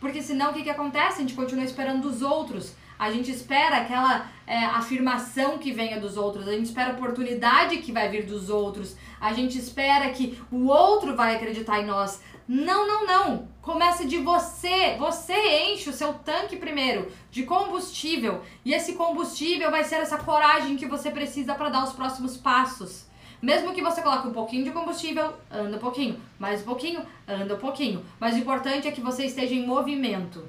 [0.00, 1.18] Porque senão o que, que acontece?
[1.18, 6.16] A gente continua esperando dos outros a gente espera aquela é, afirmação que venha dos
[6.16, 10.38] outros, a gente espera a oportunidade que vai vir dos outros, a gente espera que
[10.50, 12.20] o outro vai acreditar em nós.
[12.48, 13.48] Não, não, não.
[13.60, 14.96] Começa de você.
[14.98, 15.34] Você
[15.70, 20.86] enche o seu tanque primeiro de combustível e esse combustível vai ser essa coragem que
[20.86, 23.06] você precisa para dar os próximos passos.
[23.40, 27.54] Mesmo que você coloque um pouquinho de combustível, anda um pouquinho, mais um pouquinho, anda
[27.54, 28.04] um pouquinho.
[28.18, 30.48] Mas o importante é que você esteja em movimento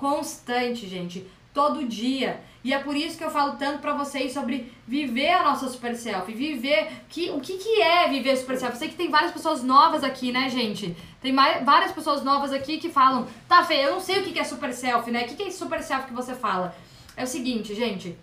[0.00, 2.40] constante, gente, todo dia.
[2.64, 5.94] E é por isso que eu falo tanto para vocês sobre viver a nossa super
[5.94, 8.76] self, viver que o que que é viver super self.
[8.78, 10.96] Sei que tem várias pessoas novas aqui, né, gente?
[11.20, 14.32] Tem mais, várias pessoas novas aqui que falam: "Tá, Fê, eu não sei o que
[14.32, 15.24] que é super self, né?
[15.24, 16.74] O que que é super self que você fala?"
[17.16, 18.16] É o seguinte, gente.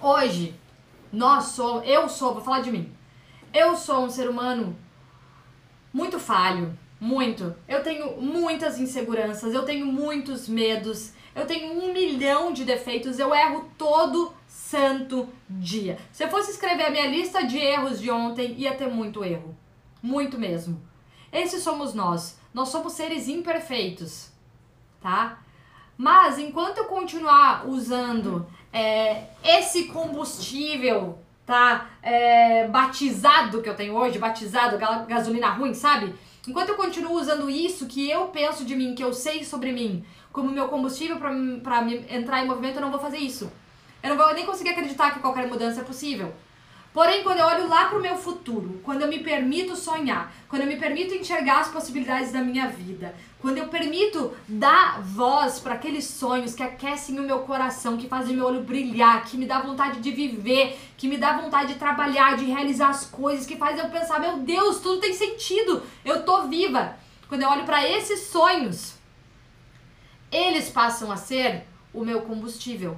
[0.00, 0.54] Hoje
[1.12, 2.90] nós somos, eu sou, vou falar de mim.
[3.52, 4.76] Eu sou um ser humano
[5.92, 7.54] muito falho, muito.
[7.68, 13.34] Eu tenho muitas inseguranças, eu tenho muitos medos, eu tenho um milhão de defeitos, eu
[13.34, 15.98] erro todo santo dia.
[16.12, 19.56] Se eu fosse escrever a minha lista de erros de ontem, ia ter muito erro.
[20.02, 20.80] Muito mesmo.
[21.32, 22.38] Esses somos nós.
[22.52, 24.30] Nós somos seres imperfeitos,
[25.00, 25.40] tá?
[25.96, 31.90] Mas enquanto eu continuar usando é, esse combustível, tá?
[32.02, 36.14] É, batizado que eu tenho hoje, batizado, gasolina ruim, sabe?
[36.46, 40.04] Enquanto eu continuo usando isso que eu penso de mim, que eu sei sobre mim,
[40.32, 41.32] como meu combustível para
[42.10, 43.50] entrar em movimento, eu não vou fazer isso.
[44.02, 46.34] Eu não vou nem conseguir acreditar que qualquer mudança é possível.
[46.92, 50.62] Porém, quando eu olho lá para o meu futuro, quando eu me permito sonhar, quando
[50.62, 55.74] eu me permito enxergar as possibilidades da minha vida, quando eu permito dar voz para
[55.74, 59.60] aqueles sonhos que aquecem o meu coração, que fazem meu olho brilhar, que me dá
[59.60, 63.78] vontade de viver, que me dá vontade de trabalhar, de realizar as coisas, que faz
[63.78, 66.96] eu pensar, meu Deus, tudo tem sentido, eu tô viva.
[67.28, 68.94] Quando eu olho para esses sonhos,
[70.32, 72.96] eles passam a ser o meu combustível.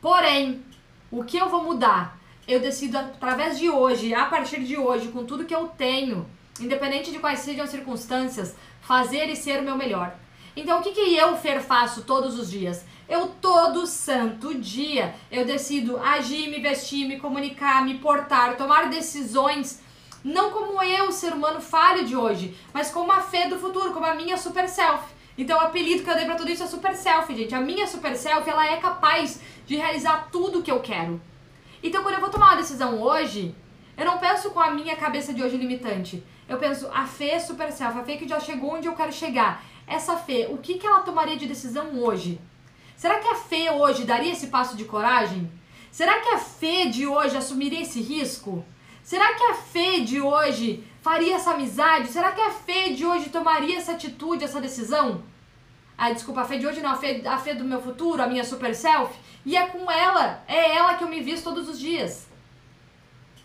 [0.00, 0.64] Porém,
[1.10, 2.18] o que eu vou mudar?
[2.46, 6.26] eu decido através de hoje, a partir de hoje, com tudo que eu tenho,
[6.60, 10.14] independente de quais sejam as circunstâncias, fazer e ser o meu melhor.
[10.56, 12.84] Então, o que, que eu, Fer, faço todos os dias?
[13.08, 19.82] Eu, todo santo dia, eu decido agir, me vestir, me comunicar, me portar, tomar decisões,
[20.22, 24.06] não como eu, ser humano falho de hoje, mas como a fé do futuro, como
[24.06, 25.02] a minha super self.
[25.36, 27.54] Então, o apelido que eu dei pra tudo isso é super self, gente.
[27.54, 31.20] A minha super self, ela é capaz de realizar tudo o que eu quero.
[31.82, 33.54] Então, quando eu vou tomar uma decisão hoje,
[33.96, 36.22] eu não penso com a minha cabeça de hoje limitante.
[36.48, 39.12] Eu penso, a Fê é super self, a Fê que já chegou onde eu quero
[39.12, 39.64] chegar.
[39.86, 42.40] Essa Fê, o que, que ela tomaria de decisão hoje?
[42.96, 45.50] Será que a Fê hoje daria esse passo de coragem?
[45.90, 48.64] Será que a Fê de hoje assumiria esse risco?
[49.02, 52.08] Será que a Fê de hoje faria essa amizade?
[52.08, 55.22] Será que a Fê de hoje tomaria essa atitude, essa decisão?
[55.96, 58.26] Ah, desculpa, a Fê de hoje não, a Fê, a Fê do meu futuro, a
[58.26, 59.14] minha super self?
[59.46, 62.26] E é com ela, é ela que eu me visto todos os dias.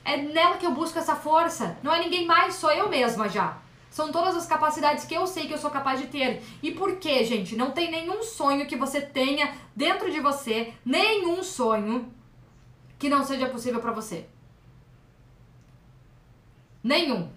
[0.10, 1.78] É nela que eu busco essa força.
[1.84, 3.60] Não é ninguém mais, sou eu mesma já.
[3.92, 6.42] São todas as capacidades que eu sei que eu sou capaz de ter.
[6.64, 7.56] E por quê, gente?
[7.56, 12.12] Não tem nenhum sonho que você tenha dentro de você, nenhum sonho
[12.98, 14.26] que não seja possível para você.
[16.84, 17.32] Nenhum.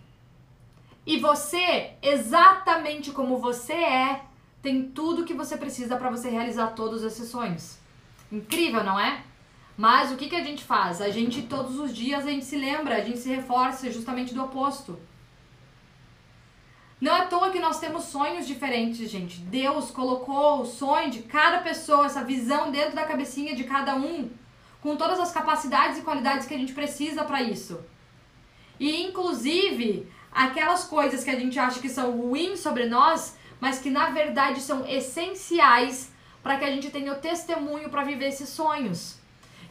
[1.04, 4.22] E você, exatamente como você é,
[4.62, 7.76] tem tudo que você precisa para você realizar todos esses sonhos.
[8.30, 9.22] Incrível, não é?
[9.82, 11.00] Mas o que, que a gente faz?
[11.00, 14.44] A gente todos os dias a gente se lembra, a gente se reforça justamente do
[14.44, 14.96] oposto.
[17.00, 19.40] Não é à toa que nós temos sonhos diferentes, gente.
[19.40, 24.30] Deus colocou o sonho de cada pessoa, essa visão dentro da cabecinha de cada um,
[24.80, 27.80] com todas as capacidades e qualidades que a gente precisa para isso.
[28.78, 33.90] E inclusive aquelas coisas que a gente acha que são ruins sobre nós, mas que
[33.90, 39.20] na verdade são essenciais para que a gente tenha o testemunho para viver esses sonhos.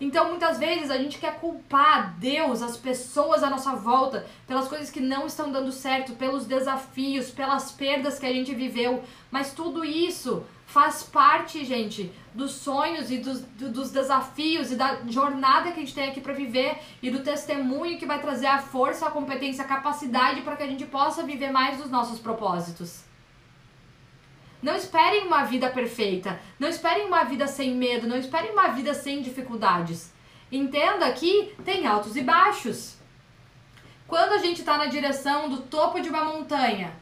[0.02, 4.90] Então, muitas vezes a gente quer culpar Deus, as pessoas à nossa volta, pelas coisas
[4.90, 9.86] que não estão dando certo, pelos desafios, pelas perdas que a gente viveu, mas tudo
[9.86, 15.84] isso faz parte, gente, dos sonhos e dos, dos desafios e da jornada que a
[15.84, 19.64] gente tem aqui para viver e do testemunho que vai trazer a força, a competência,
[19.64, 23.11] a capacidade para que a gente possa viver mais dos nossos propósitos.
[24.62, 26.40] Não esperem uma vida perfeita.
[26.60, 28.08] Não esperem uma vida sem medo.
[28.08, 30.12] Não esperem uma vida sem dificuldades.
[30.52, 32.98] Entenda que tem altos e baixos.
[34.08, 36.94] Quando a gente está na direção do topo de uma montanha,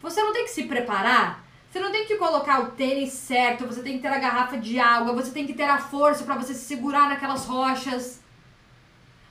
[0.00, 1.44] você não tem que se preparar.
[1.70, 3.66] Você não tem que colocar o tênis certo.
[3.66, 5.12] Você tem que ter a garrafa de água.
[5.12, 8.22] Você tem que ter a força para você se segurar naquelas rochas.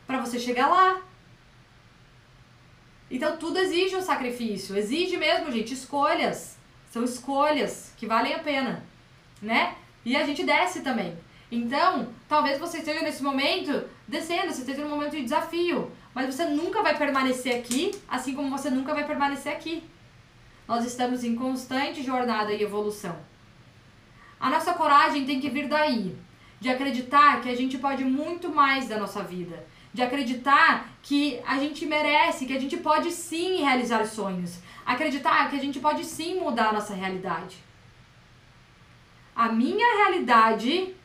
[0.06, 1.02] Para você chegar lá.
[3.10, 4.76] Então tudo exige um sacrifício.
[4.78, 6.58] Exige mesmo, gente, escolhas.
[6.91, 8.84] São escolhas que valem a pena,
[9.41, 9.75] né?
[10.04, 11.17] E a gente desce também.
[11.49, 16.45] Então, talvez você esteja nesse momento descendo, você esteja num momento de desafio, mas você
[16.45, 19.84] nunca vai permanecer aqui, assim como você nunca vai permanecer aqui.
[20.67, 23.15] Nós estamos em constante jornada e evolução.
[24.38, 26.13] A nossa coragem tem que vir daí,
[26.60, 31.58] de acreditar que a gente pode muito mais da nossa vida, de acreditar que a
[31.58, 36.39] gente merece, que a gente pode sim realizar sonhos, acreditar que a gente pode sim
[36.39, 37.58] mudar a nossa realidade.
[39.36, 40.96] A minha realidade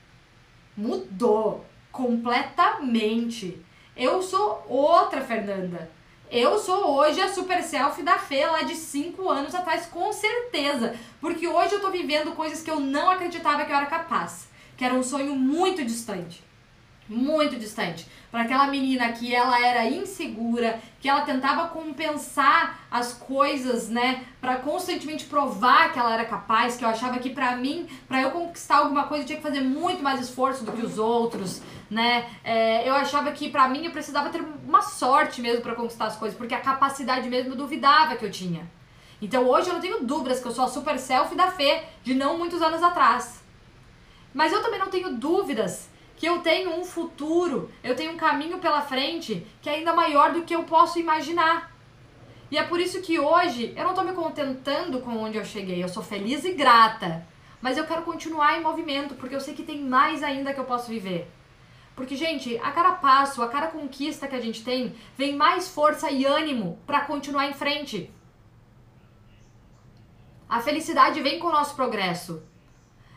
[0.77, 3.63] mudou completamente.
[3.97, 5.91] Eu sou outra Fernanda.
[6.31, 10.95] Eu sou hoje a super selfie da Fê lá de 5 anos atrás, com certeza.
[11.21, 14.49] Porque hoje eu tô vivendo coisas que eu não acreditava que eu era capaz.
[14.77, 16.46] Que era um sonho muito distante
[17.09, 18.07] muito distante.
[18.31, 24.57] Para aquela menina que ela era insegura, que ela tentava compensar as coisas, né, para
[24.57, 28.79] constantemente provar que ela era capaz, que eu achava que para mim, para eu conquistar
[28.79, 32.27] alguma coisa, eu tinha que fazer muito mais esforço do que os outros, né?
[32.43, 36.17] É, eu achava que para mim eu precisava ter uma sorte mesmo para conquistar as
[36.17, 38.69] coisas, porque a capacidade mesmo eu duvidava que eu tinha.
[39.23, 42.15] Então hoje eu não tenho dúvidas que eu sou a super selfie da Fê de
[42.15, 43.43] não muitos anos atrás.
[44.35, 48.59] Mas eu também não tenho dúvidas que eu tenho um futuro, eu tenho um caminho
[48.59, 51.75] pela frente que é ainda maior do que eu posso imaginar.
[52.51, 55.83] E é por isso que hoje eu não tô me contentando com onde eu cheguei,
[55.83, 57.27] eu sou feliz e grata.
[57.61, 60.65] Mas eu quero continuar em movimento, porque eu sei que tem mais ainda que eu
[60.65, 61.29] posso viver.
[61.97, 66.11] Porque, gente, a cada passo, a cada conquista que a gente tem, vem mais força
[66.11, 68.11] e ânimo para continuar em frente.
[70.49, 72.43] A felicidade vem com o nosso progresso.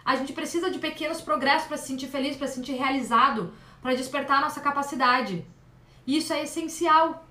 [0.09, 3.93] A gente precisa de pequenos progressos para se sentir feliz, para se sentir realizado, para
[3.93, 5.45] despertar a nossa capacidade.
[6.07, 7.27] Isso é essencial.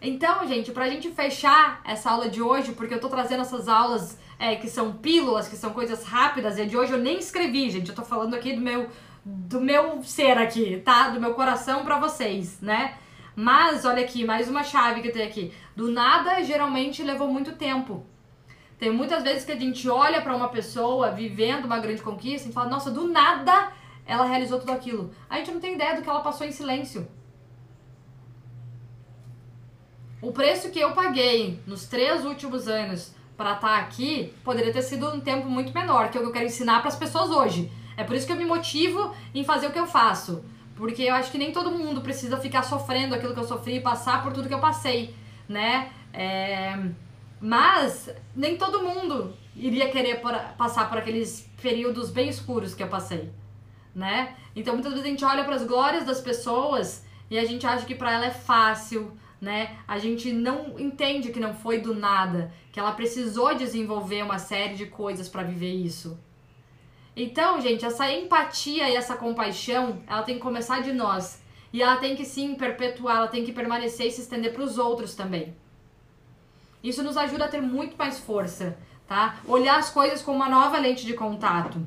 [0.00, 4.16] Então, gente, pra gente fechar essa aula de hoje, porque eu tô trazendo essas aulas
[4.38, 7.68] é, que são pílulas, que são coisas rápidas, e a de hoje eu nem escrevi,
[7.68, 7.88] gente.
[7.88, 8.88] Eu tô falando aqui do meu,
[9.24, 11.08] do meu ser aqui, tá?
[11.08, 12.96] Do meu coração para vocês, né?
[13.34, 15.52] Mas, olha aqui, mais uma chave que tem aqui.
[15.74, 18.06] Do nada, geralmente levou muito tempo.
[18.78, 22.52] Tem muitas vezes que a gente olha para uma pessoa vivendo uma grande conquista e
[22.52, 23.72] fala, nossa, do nada
[24.06, 25.10] ela realizou tudo aquilo.
[25.28, 27.06] A gente não tem ideia do que ela passou em silêncio.
[30.22, 34.82] O preço que eu paguei nos três últimos anos para estar tá aqui poderia ter
[34.82, 37.30] sido um tempo muito menor, que é o que eu quero ensinar para as pessoas
[37.30, 37.70] hoje.
[37.96, 40.44] É por isso que eu me motivo em fazer o que eu faço.
[40.74, 43.80] Porque eu acho que nem todo mundo precisa ficar sofrendo aquilo que eu sofri e
[43.80, 45.14] passar por tudo que eu passei,
[45.48, 45.90] né?
[46.12, 46.78] É...
[47.40, 52.88] Mas nem todo mundo iria querer por, passar por aqueles períodos bem escuros que eu
[52.88, 53.30] passei,
[53.94, 54.36] né?
[54.54, 57.86] Então muitas vezes a gente olha para as glórias das pessoas e a gente acha
[57.86, 59.76] que para ela é fácil, né?
[59.86, 64.74] A gente não entende que não foi do nada, que ela precisou desenvolver uma série
[64.74, 66.18] de coisas para viver isso.
[67.14, 71.42] Então, gente, essa empatia e essa compaixão, ela tem que começar de nós.
[71.72, 74.78] E ela tem que sim perpetuar, ela tem que permanecer e se estender para os
[74.78, 75.54] outros também.
[76.82, 79.36] Isso nos ajuda a ter muito mais força, tá?
[79.46, 81.80] Olhar as coisas com uma nova lente de contato.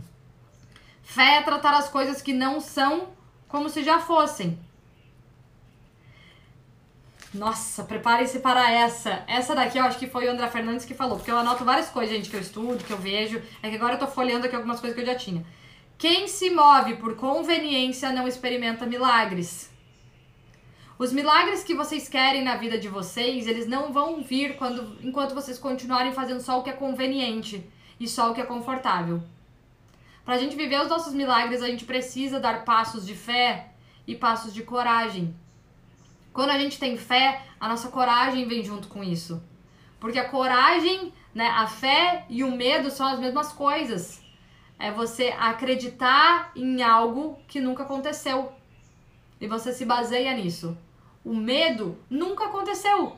[1.03, 3.09] Fé é tratar as coisas que não são
[3.47, 4.57] como se já fossem.
[7.33, 9.23] Nossa, preparem-se para essa.
[9.25, 11.89] Essa daqui eu acho que foi o André Fernandes que falou, porque eu anoto várias
[11.89, 13.41] coisas, gente, que eu estudo, que eu vejo.
[13.63, 15.45] É que agora eu tô folheando aqui algumas coisas que eu já tinha.
[15.97, 19.70] Quem se move por conveniência não experimenta milagres.
[21.01, 25.33] Os milagres que vocês querem na vida de vocês, eles não vão vir quando, enquanto
[25.33, 27.67] vocês continuarem fazendo só o que é conveniente
[27.99, 29.19] e só o que é confortável.
[30.23, 33.71] Para a gente viver os nossos milagres, a gente precisa dar passos de fé
[34.05, 35.35] e passos de coragem.
[36.31, 39.41] Quando a gente tem fé, a nossa coragem vem junto com isso.
[39.99, 44.21] Porque a coragem, né, a fé e o medo são as mesmas coisas.
[44.77, 48.51] É você acreditar em algo que nunca aconteceu.
[49.39, 50.77] E você se baseia nisso.
[51.23, 53.17] O medo nunca aconteceu.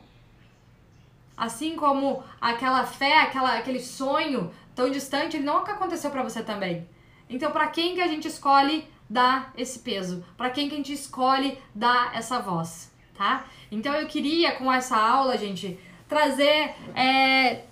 [1.36, 6.88] Assim como aquela fé, aquela, aquele sonho tão distante, nunca aconteceu para você também.
[7.30, 10.24] Então, para quem que a gente escolhe dar esse peso?
[10.38, 13.45] Para quem que a gente escolhe dar essa voz, tá?
[13.72, 17.64] Então, eu queria com essa aula, gente, trazer é,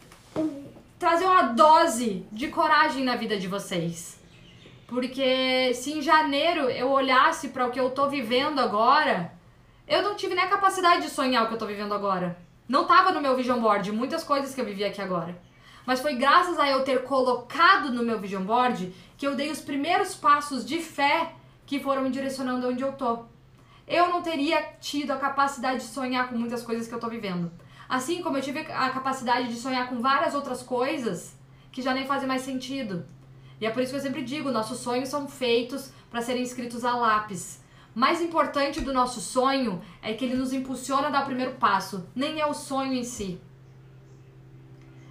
[0.97, 4.19] trazer uma dose de coragem na vida de vocês.
[4.87, 9.33] Porque se em janeiro eu olhasse para o que eu tô vivendo agora,
[9.91, 12.37] eu não tive nem a capacidade de sonhar o que eu tô vivendo agora.
[12.65, 15.37] Não tava no meu vision board muitas coisas que eu vivi aqui agora.
[15.85, 19.59] Mas foi graças a eu ter colocado no meu vision board que eu dei os
[19.59, 21.33] primeiros passos de fé
[21.65, 23.25] que foram me direcionando onde eu tô.
[23.85, 27.51] Eu não teria tido a capacidade de sonhar com muitas coisas que eu tô vivendo.
[27.89, 31.37] Assim como eu tive a capacidade de sonhar com várias outras coisas
[31.69, 33.05] que já nem fazem mais sentido.
[33.59, 36.85] E é por isso que eu sempre digo, nossos sonhos são feitos para serem escritos
[36.85, 37.60] a lápis
[37.93, 42.07] mais importante do nosso sonho é que ele nos impulsiona a dar o primeiro passo,
[42.15, 43.39] nem é o sonho em si.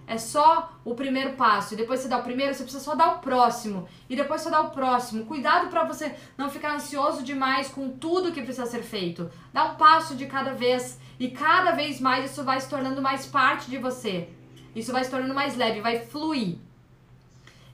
[0.07, 1.75] É só o primeiro passo.
[1.75, 3.87] E depois você dá o primeiro, você precisa só dar o próximo.
[4.09, 5.25] E depois só dar o próximo.
[5.25, 9.31] Cuidado para você não ficar ansioso demais com tudo que precisa ser feito.
[9.53, 10.99] Dá um passo de cada vez.
[11.17, 14.29] E cada vez mais isso vai se tornando mais parte de você.
[14.75, 16.59] Isso vai se tornando mais leve, vai fluir.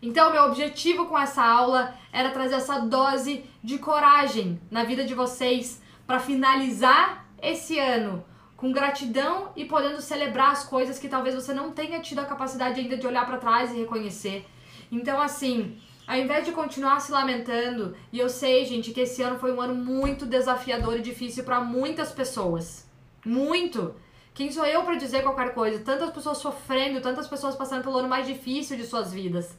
[0.00, 5.14] Então, meu objetivo com essa aula era trazer essa dose de coragem na vida de
[5.14, 8.24] vocês para finalizar esse ano
[8.56, 12.80] com gratidão e podendo celebrar as coisas que talvez você não tenha tido a capacidade
[12.80, 14.46] ainda de olhar para trás e reconhecer.
[14.90, 19.38] Então, assim, ao invés de continuar se lamentando, e eu sei, gente, que esse ano
[19.38, 22.88] foi um ano muito desafiador e difícil para muitas pessoas.
[23.24, 23.94] Muito.
[24.32, 25.82] Quem sou eu para dizer qualquer coisa?
[25.82, 29.58] Tantas pessoas sofrendo, tantas pessoas passando pelo ano mais difícil de suas vidas.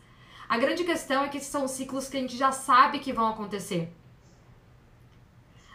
[0.49, 3.27] A grande questão é que esses são ciclos que a gente já sabe que vão
[3.27, 3.91] acontecer.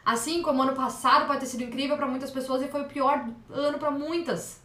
[0.05, 3.25] Assim como ano passado pode ter sido incrível para muitas pessoas e foi o pior
[3.51, 4.61] ano para muitas.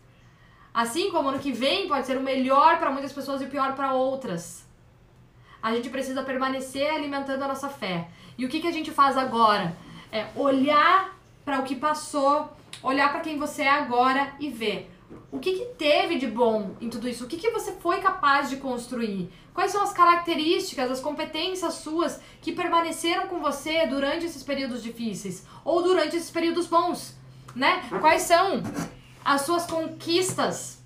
[0.74, 3.76] Assim como ano que vem pode ser o melhor para muitas pessoas e o pior
[3.76, 4.66] para outras.
[5.62, 8.08] a gente precisa permanecer alimentando a nossa fé.
[8.38, 9.76] E o que, que a gente faz agora?
[10.12, 14.90] É olhar para o que passou, olhar para quem você é agora e ver
[15.32, 17.24] o que, que, teve de bom em tudo isso?
[17.24, 19.32] O que, que você foi capaz de construir?
[19.54, 25.46] Quais são as características, as competências suas que permaneceram com você durante esses períodos difíceis
[25.64, 27.16] ou durante esses períodos bons,
[27.56, 27.84] né?
[28.02, 28.62] Quais são
[29.24, 30.84] as suas conquistas?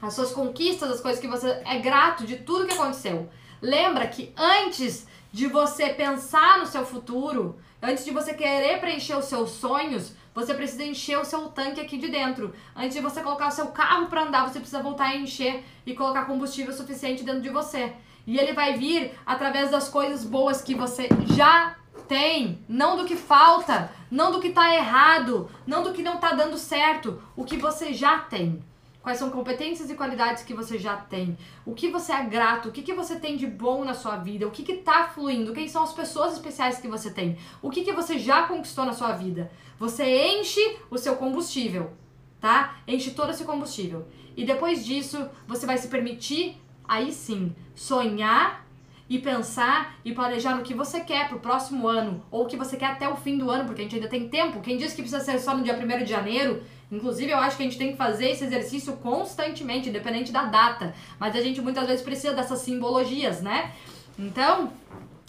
[0.00, 3.28] As suas conquistas, as coisas que você é grato de tudo que aconteceu.
[3.60, 9.24] Lembra que antes de você pensar no seu futuro, antes de você querer preencher os
[9.24, 12.52] seus sonhos, você precisa encher o seu tanque aqui de dentro.
[12.74, 15.94] Antes de você colocar o seu carro para andar, você precisa voltar a encher e
[15.94, 17.92] colocar combustível suficiente dentro de você.
[18.26, 21.76] E ele vai vir através das coisas boas que você já
[22.08, 26.32] tem, não do que falta, não do que tá errado, não do que não tá
[26.32, 28.62] dando certo, o que você já tem.
[29.04, 31.36] Quais são competências e qualidades que você já tem?
[31.66, 32.70] O que você é grato?
[32.70, 34.46] O que, que você tem de bom na sua vida?
[34.46, 35.52] O que está fluindo?
[35.52, 37.36] Quem são as pessoas especiais que você tem?
[37.60, 39.52] O que, que você já conquistou na sua vida?
[39.78, 41.92] Você enche o seu combustível,
[42.40, 42.76] tá?
[42.86, 44.06] Enche todo esse combustível.
[44.36, 46.56] E depois disso, você vai se permitir,
[46.86, 48.64] aí sim, sonhar
[49.08, 52.76] e pensar e planejar no que você quer pro próximo ano, ou o que você
[52.76, 54.60] quer até o fim do ano, porque a gente ainda tem tempo.
[54.60, 56.62] Quem diz que precisa ser só no dia 1 de janeiro,
[56.94, 60.94] Inclusive, eu acho que a gente tem que fazer esse exercício constantemente, independente da data.
[61.18, 63.72] Mas a gente muitas vezes precisa dessas simbologias, né?
[64.18, 64.72] Então,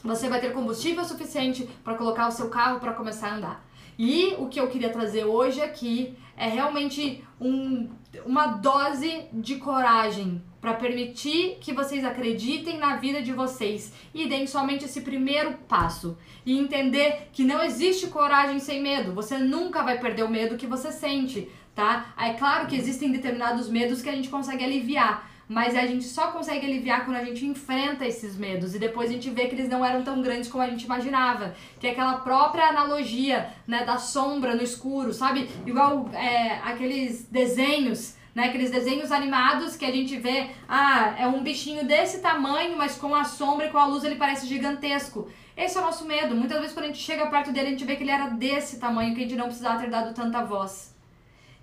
[0.04, 3.65] você vai ter combustível suficiente para colocar o seu carro para começar a andar.
[3.98, 7.90] E o que eu queria trazer hoje aqui é realmente um,
[8.26, 14.48] uma dose de coragem para permitir que vocês acreditem na vida de vocês e deem
[14.48, 19.14] somente esse primeiro passo e entender que não existe coragem sem medo.
[19.14, 22.14] Você nunca vai perder o medo que você sente, tá?
[22.18, 26.28] É claro que existem determinados medos que a gente consegue aliviar, mas a gente só
[26.28, 29.70] consegue aliviar quando a gente enfrenta esses medos e depois a gente vê que eles
[29.70, 31.56] não eram tão grandes como a gente imaginava.
[31.80, 35.50] Que é aquela própria analogia, né, da sombra no escuro, sabe?
[35.66, 38.48] Igual é, aqueles desenhos né?
[38.48, 43.16] Aqueles desenhos animados que a gente vê, ah, é um bichinho desse tamanho, mas com
[43.16, 45.30] a sombra e com a luz ele parece gigantesco.
[45.56, 46.36] Esse é o nosso medo.
[46.36, 48.78] Muitas vezes quando a gente chega perto dele, a gente vê que ele era desse
[48.78, 50.94] tamanho, que a gente não precisava ter dado tanta voz.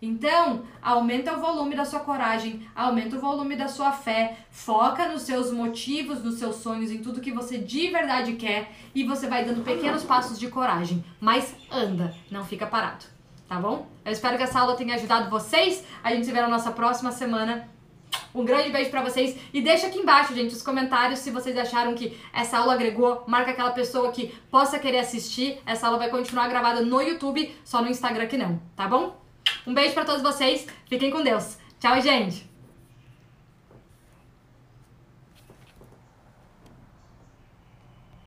[0.02, 5.22] Então, aumenta o volume da sua coragem, aumenta o volume da sua fé, foca nos
[5.22, 9.44] seus motivos, nos seus sonhos, em tudo que você de verdade quer e você vai
[9.44, 11.04] dando pequenos passos de coragem.
[11.20, 13.04] Mas anda, não fica parado
[13.52, 13.86] tá bom?
[14.02, 15.84] Eu espero que essa aula tenha ajudado vocês.
[16.02, 17.68] A gente se vê na nossa próxima semana.
[18.34, 21.94] Um grande beijo para vocês e deixa aqui embaixo, gente, os comentários se vocês acharam
[21.94, 25.60] que essa aula agregou, marca aquela pessoa que possa querer assistir.
[25.66, 29.21] Essa aula vai continuar gravada no YouTube, só no Instagram que não, tá bom?
[29.66, 30.66] Um beijo para todos vocês.
[30.88, 31.58] Fiquem com Deus.
[31.80, 32.51] Tchau, gente.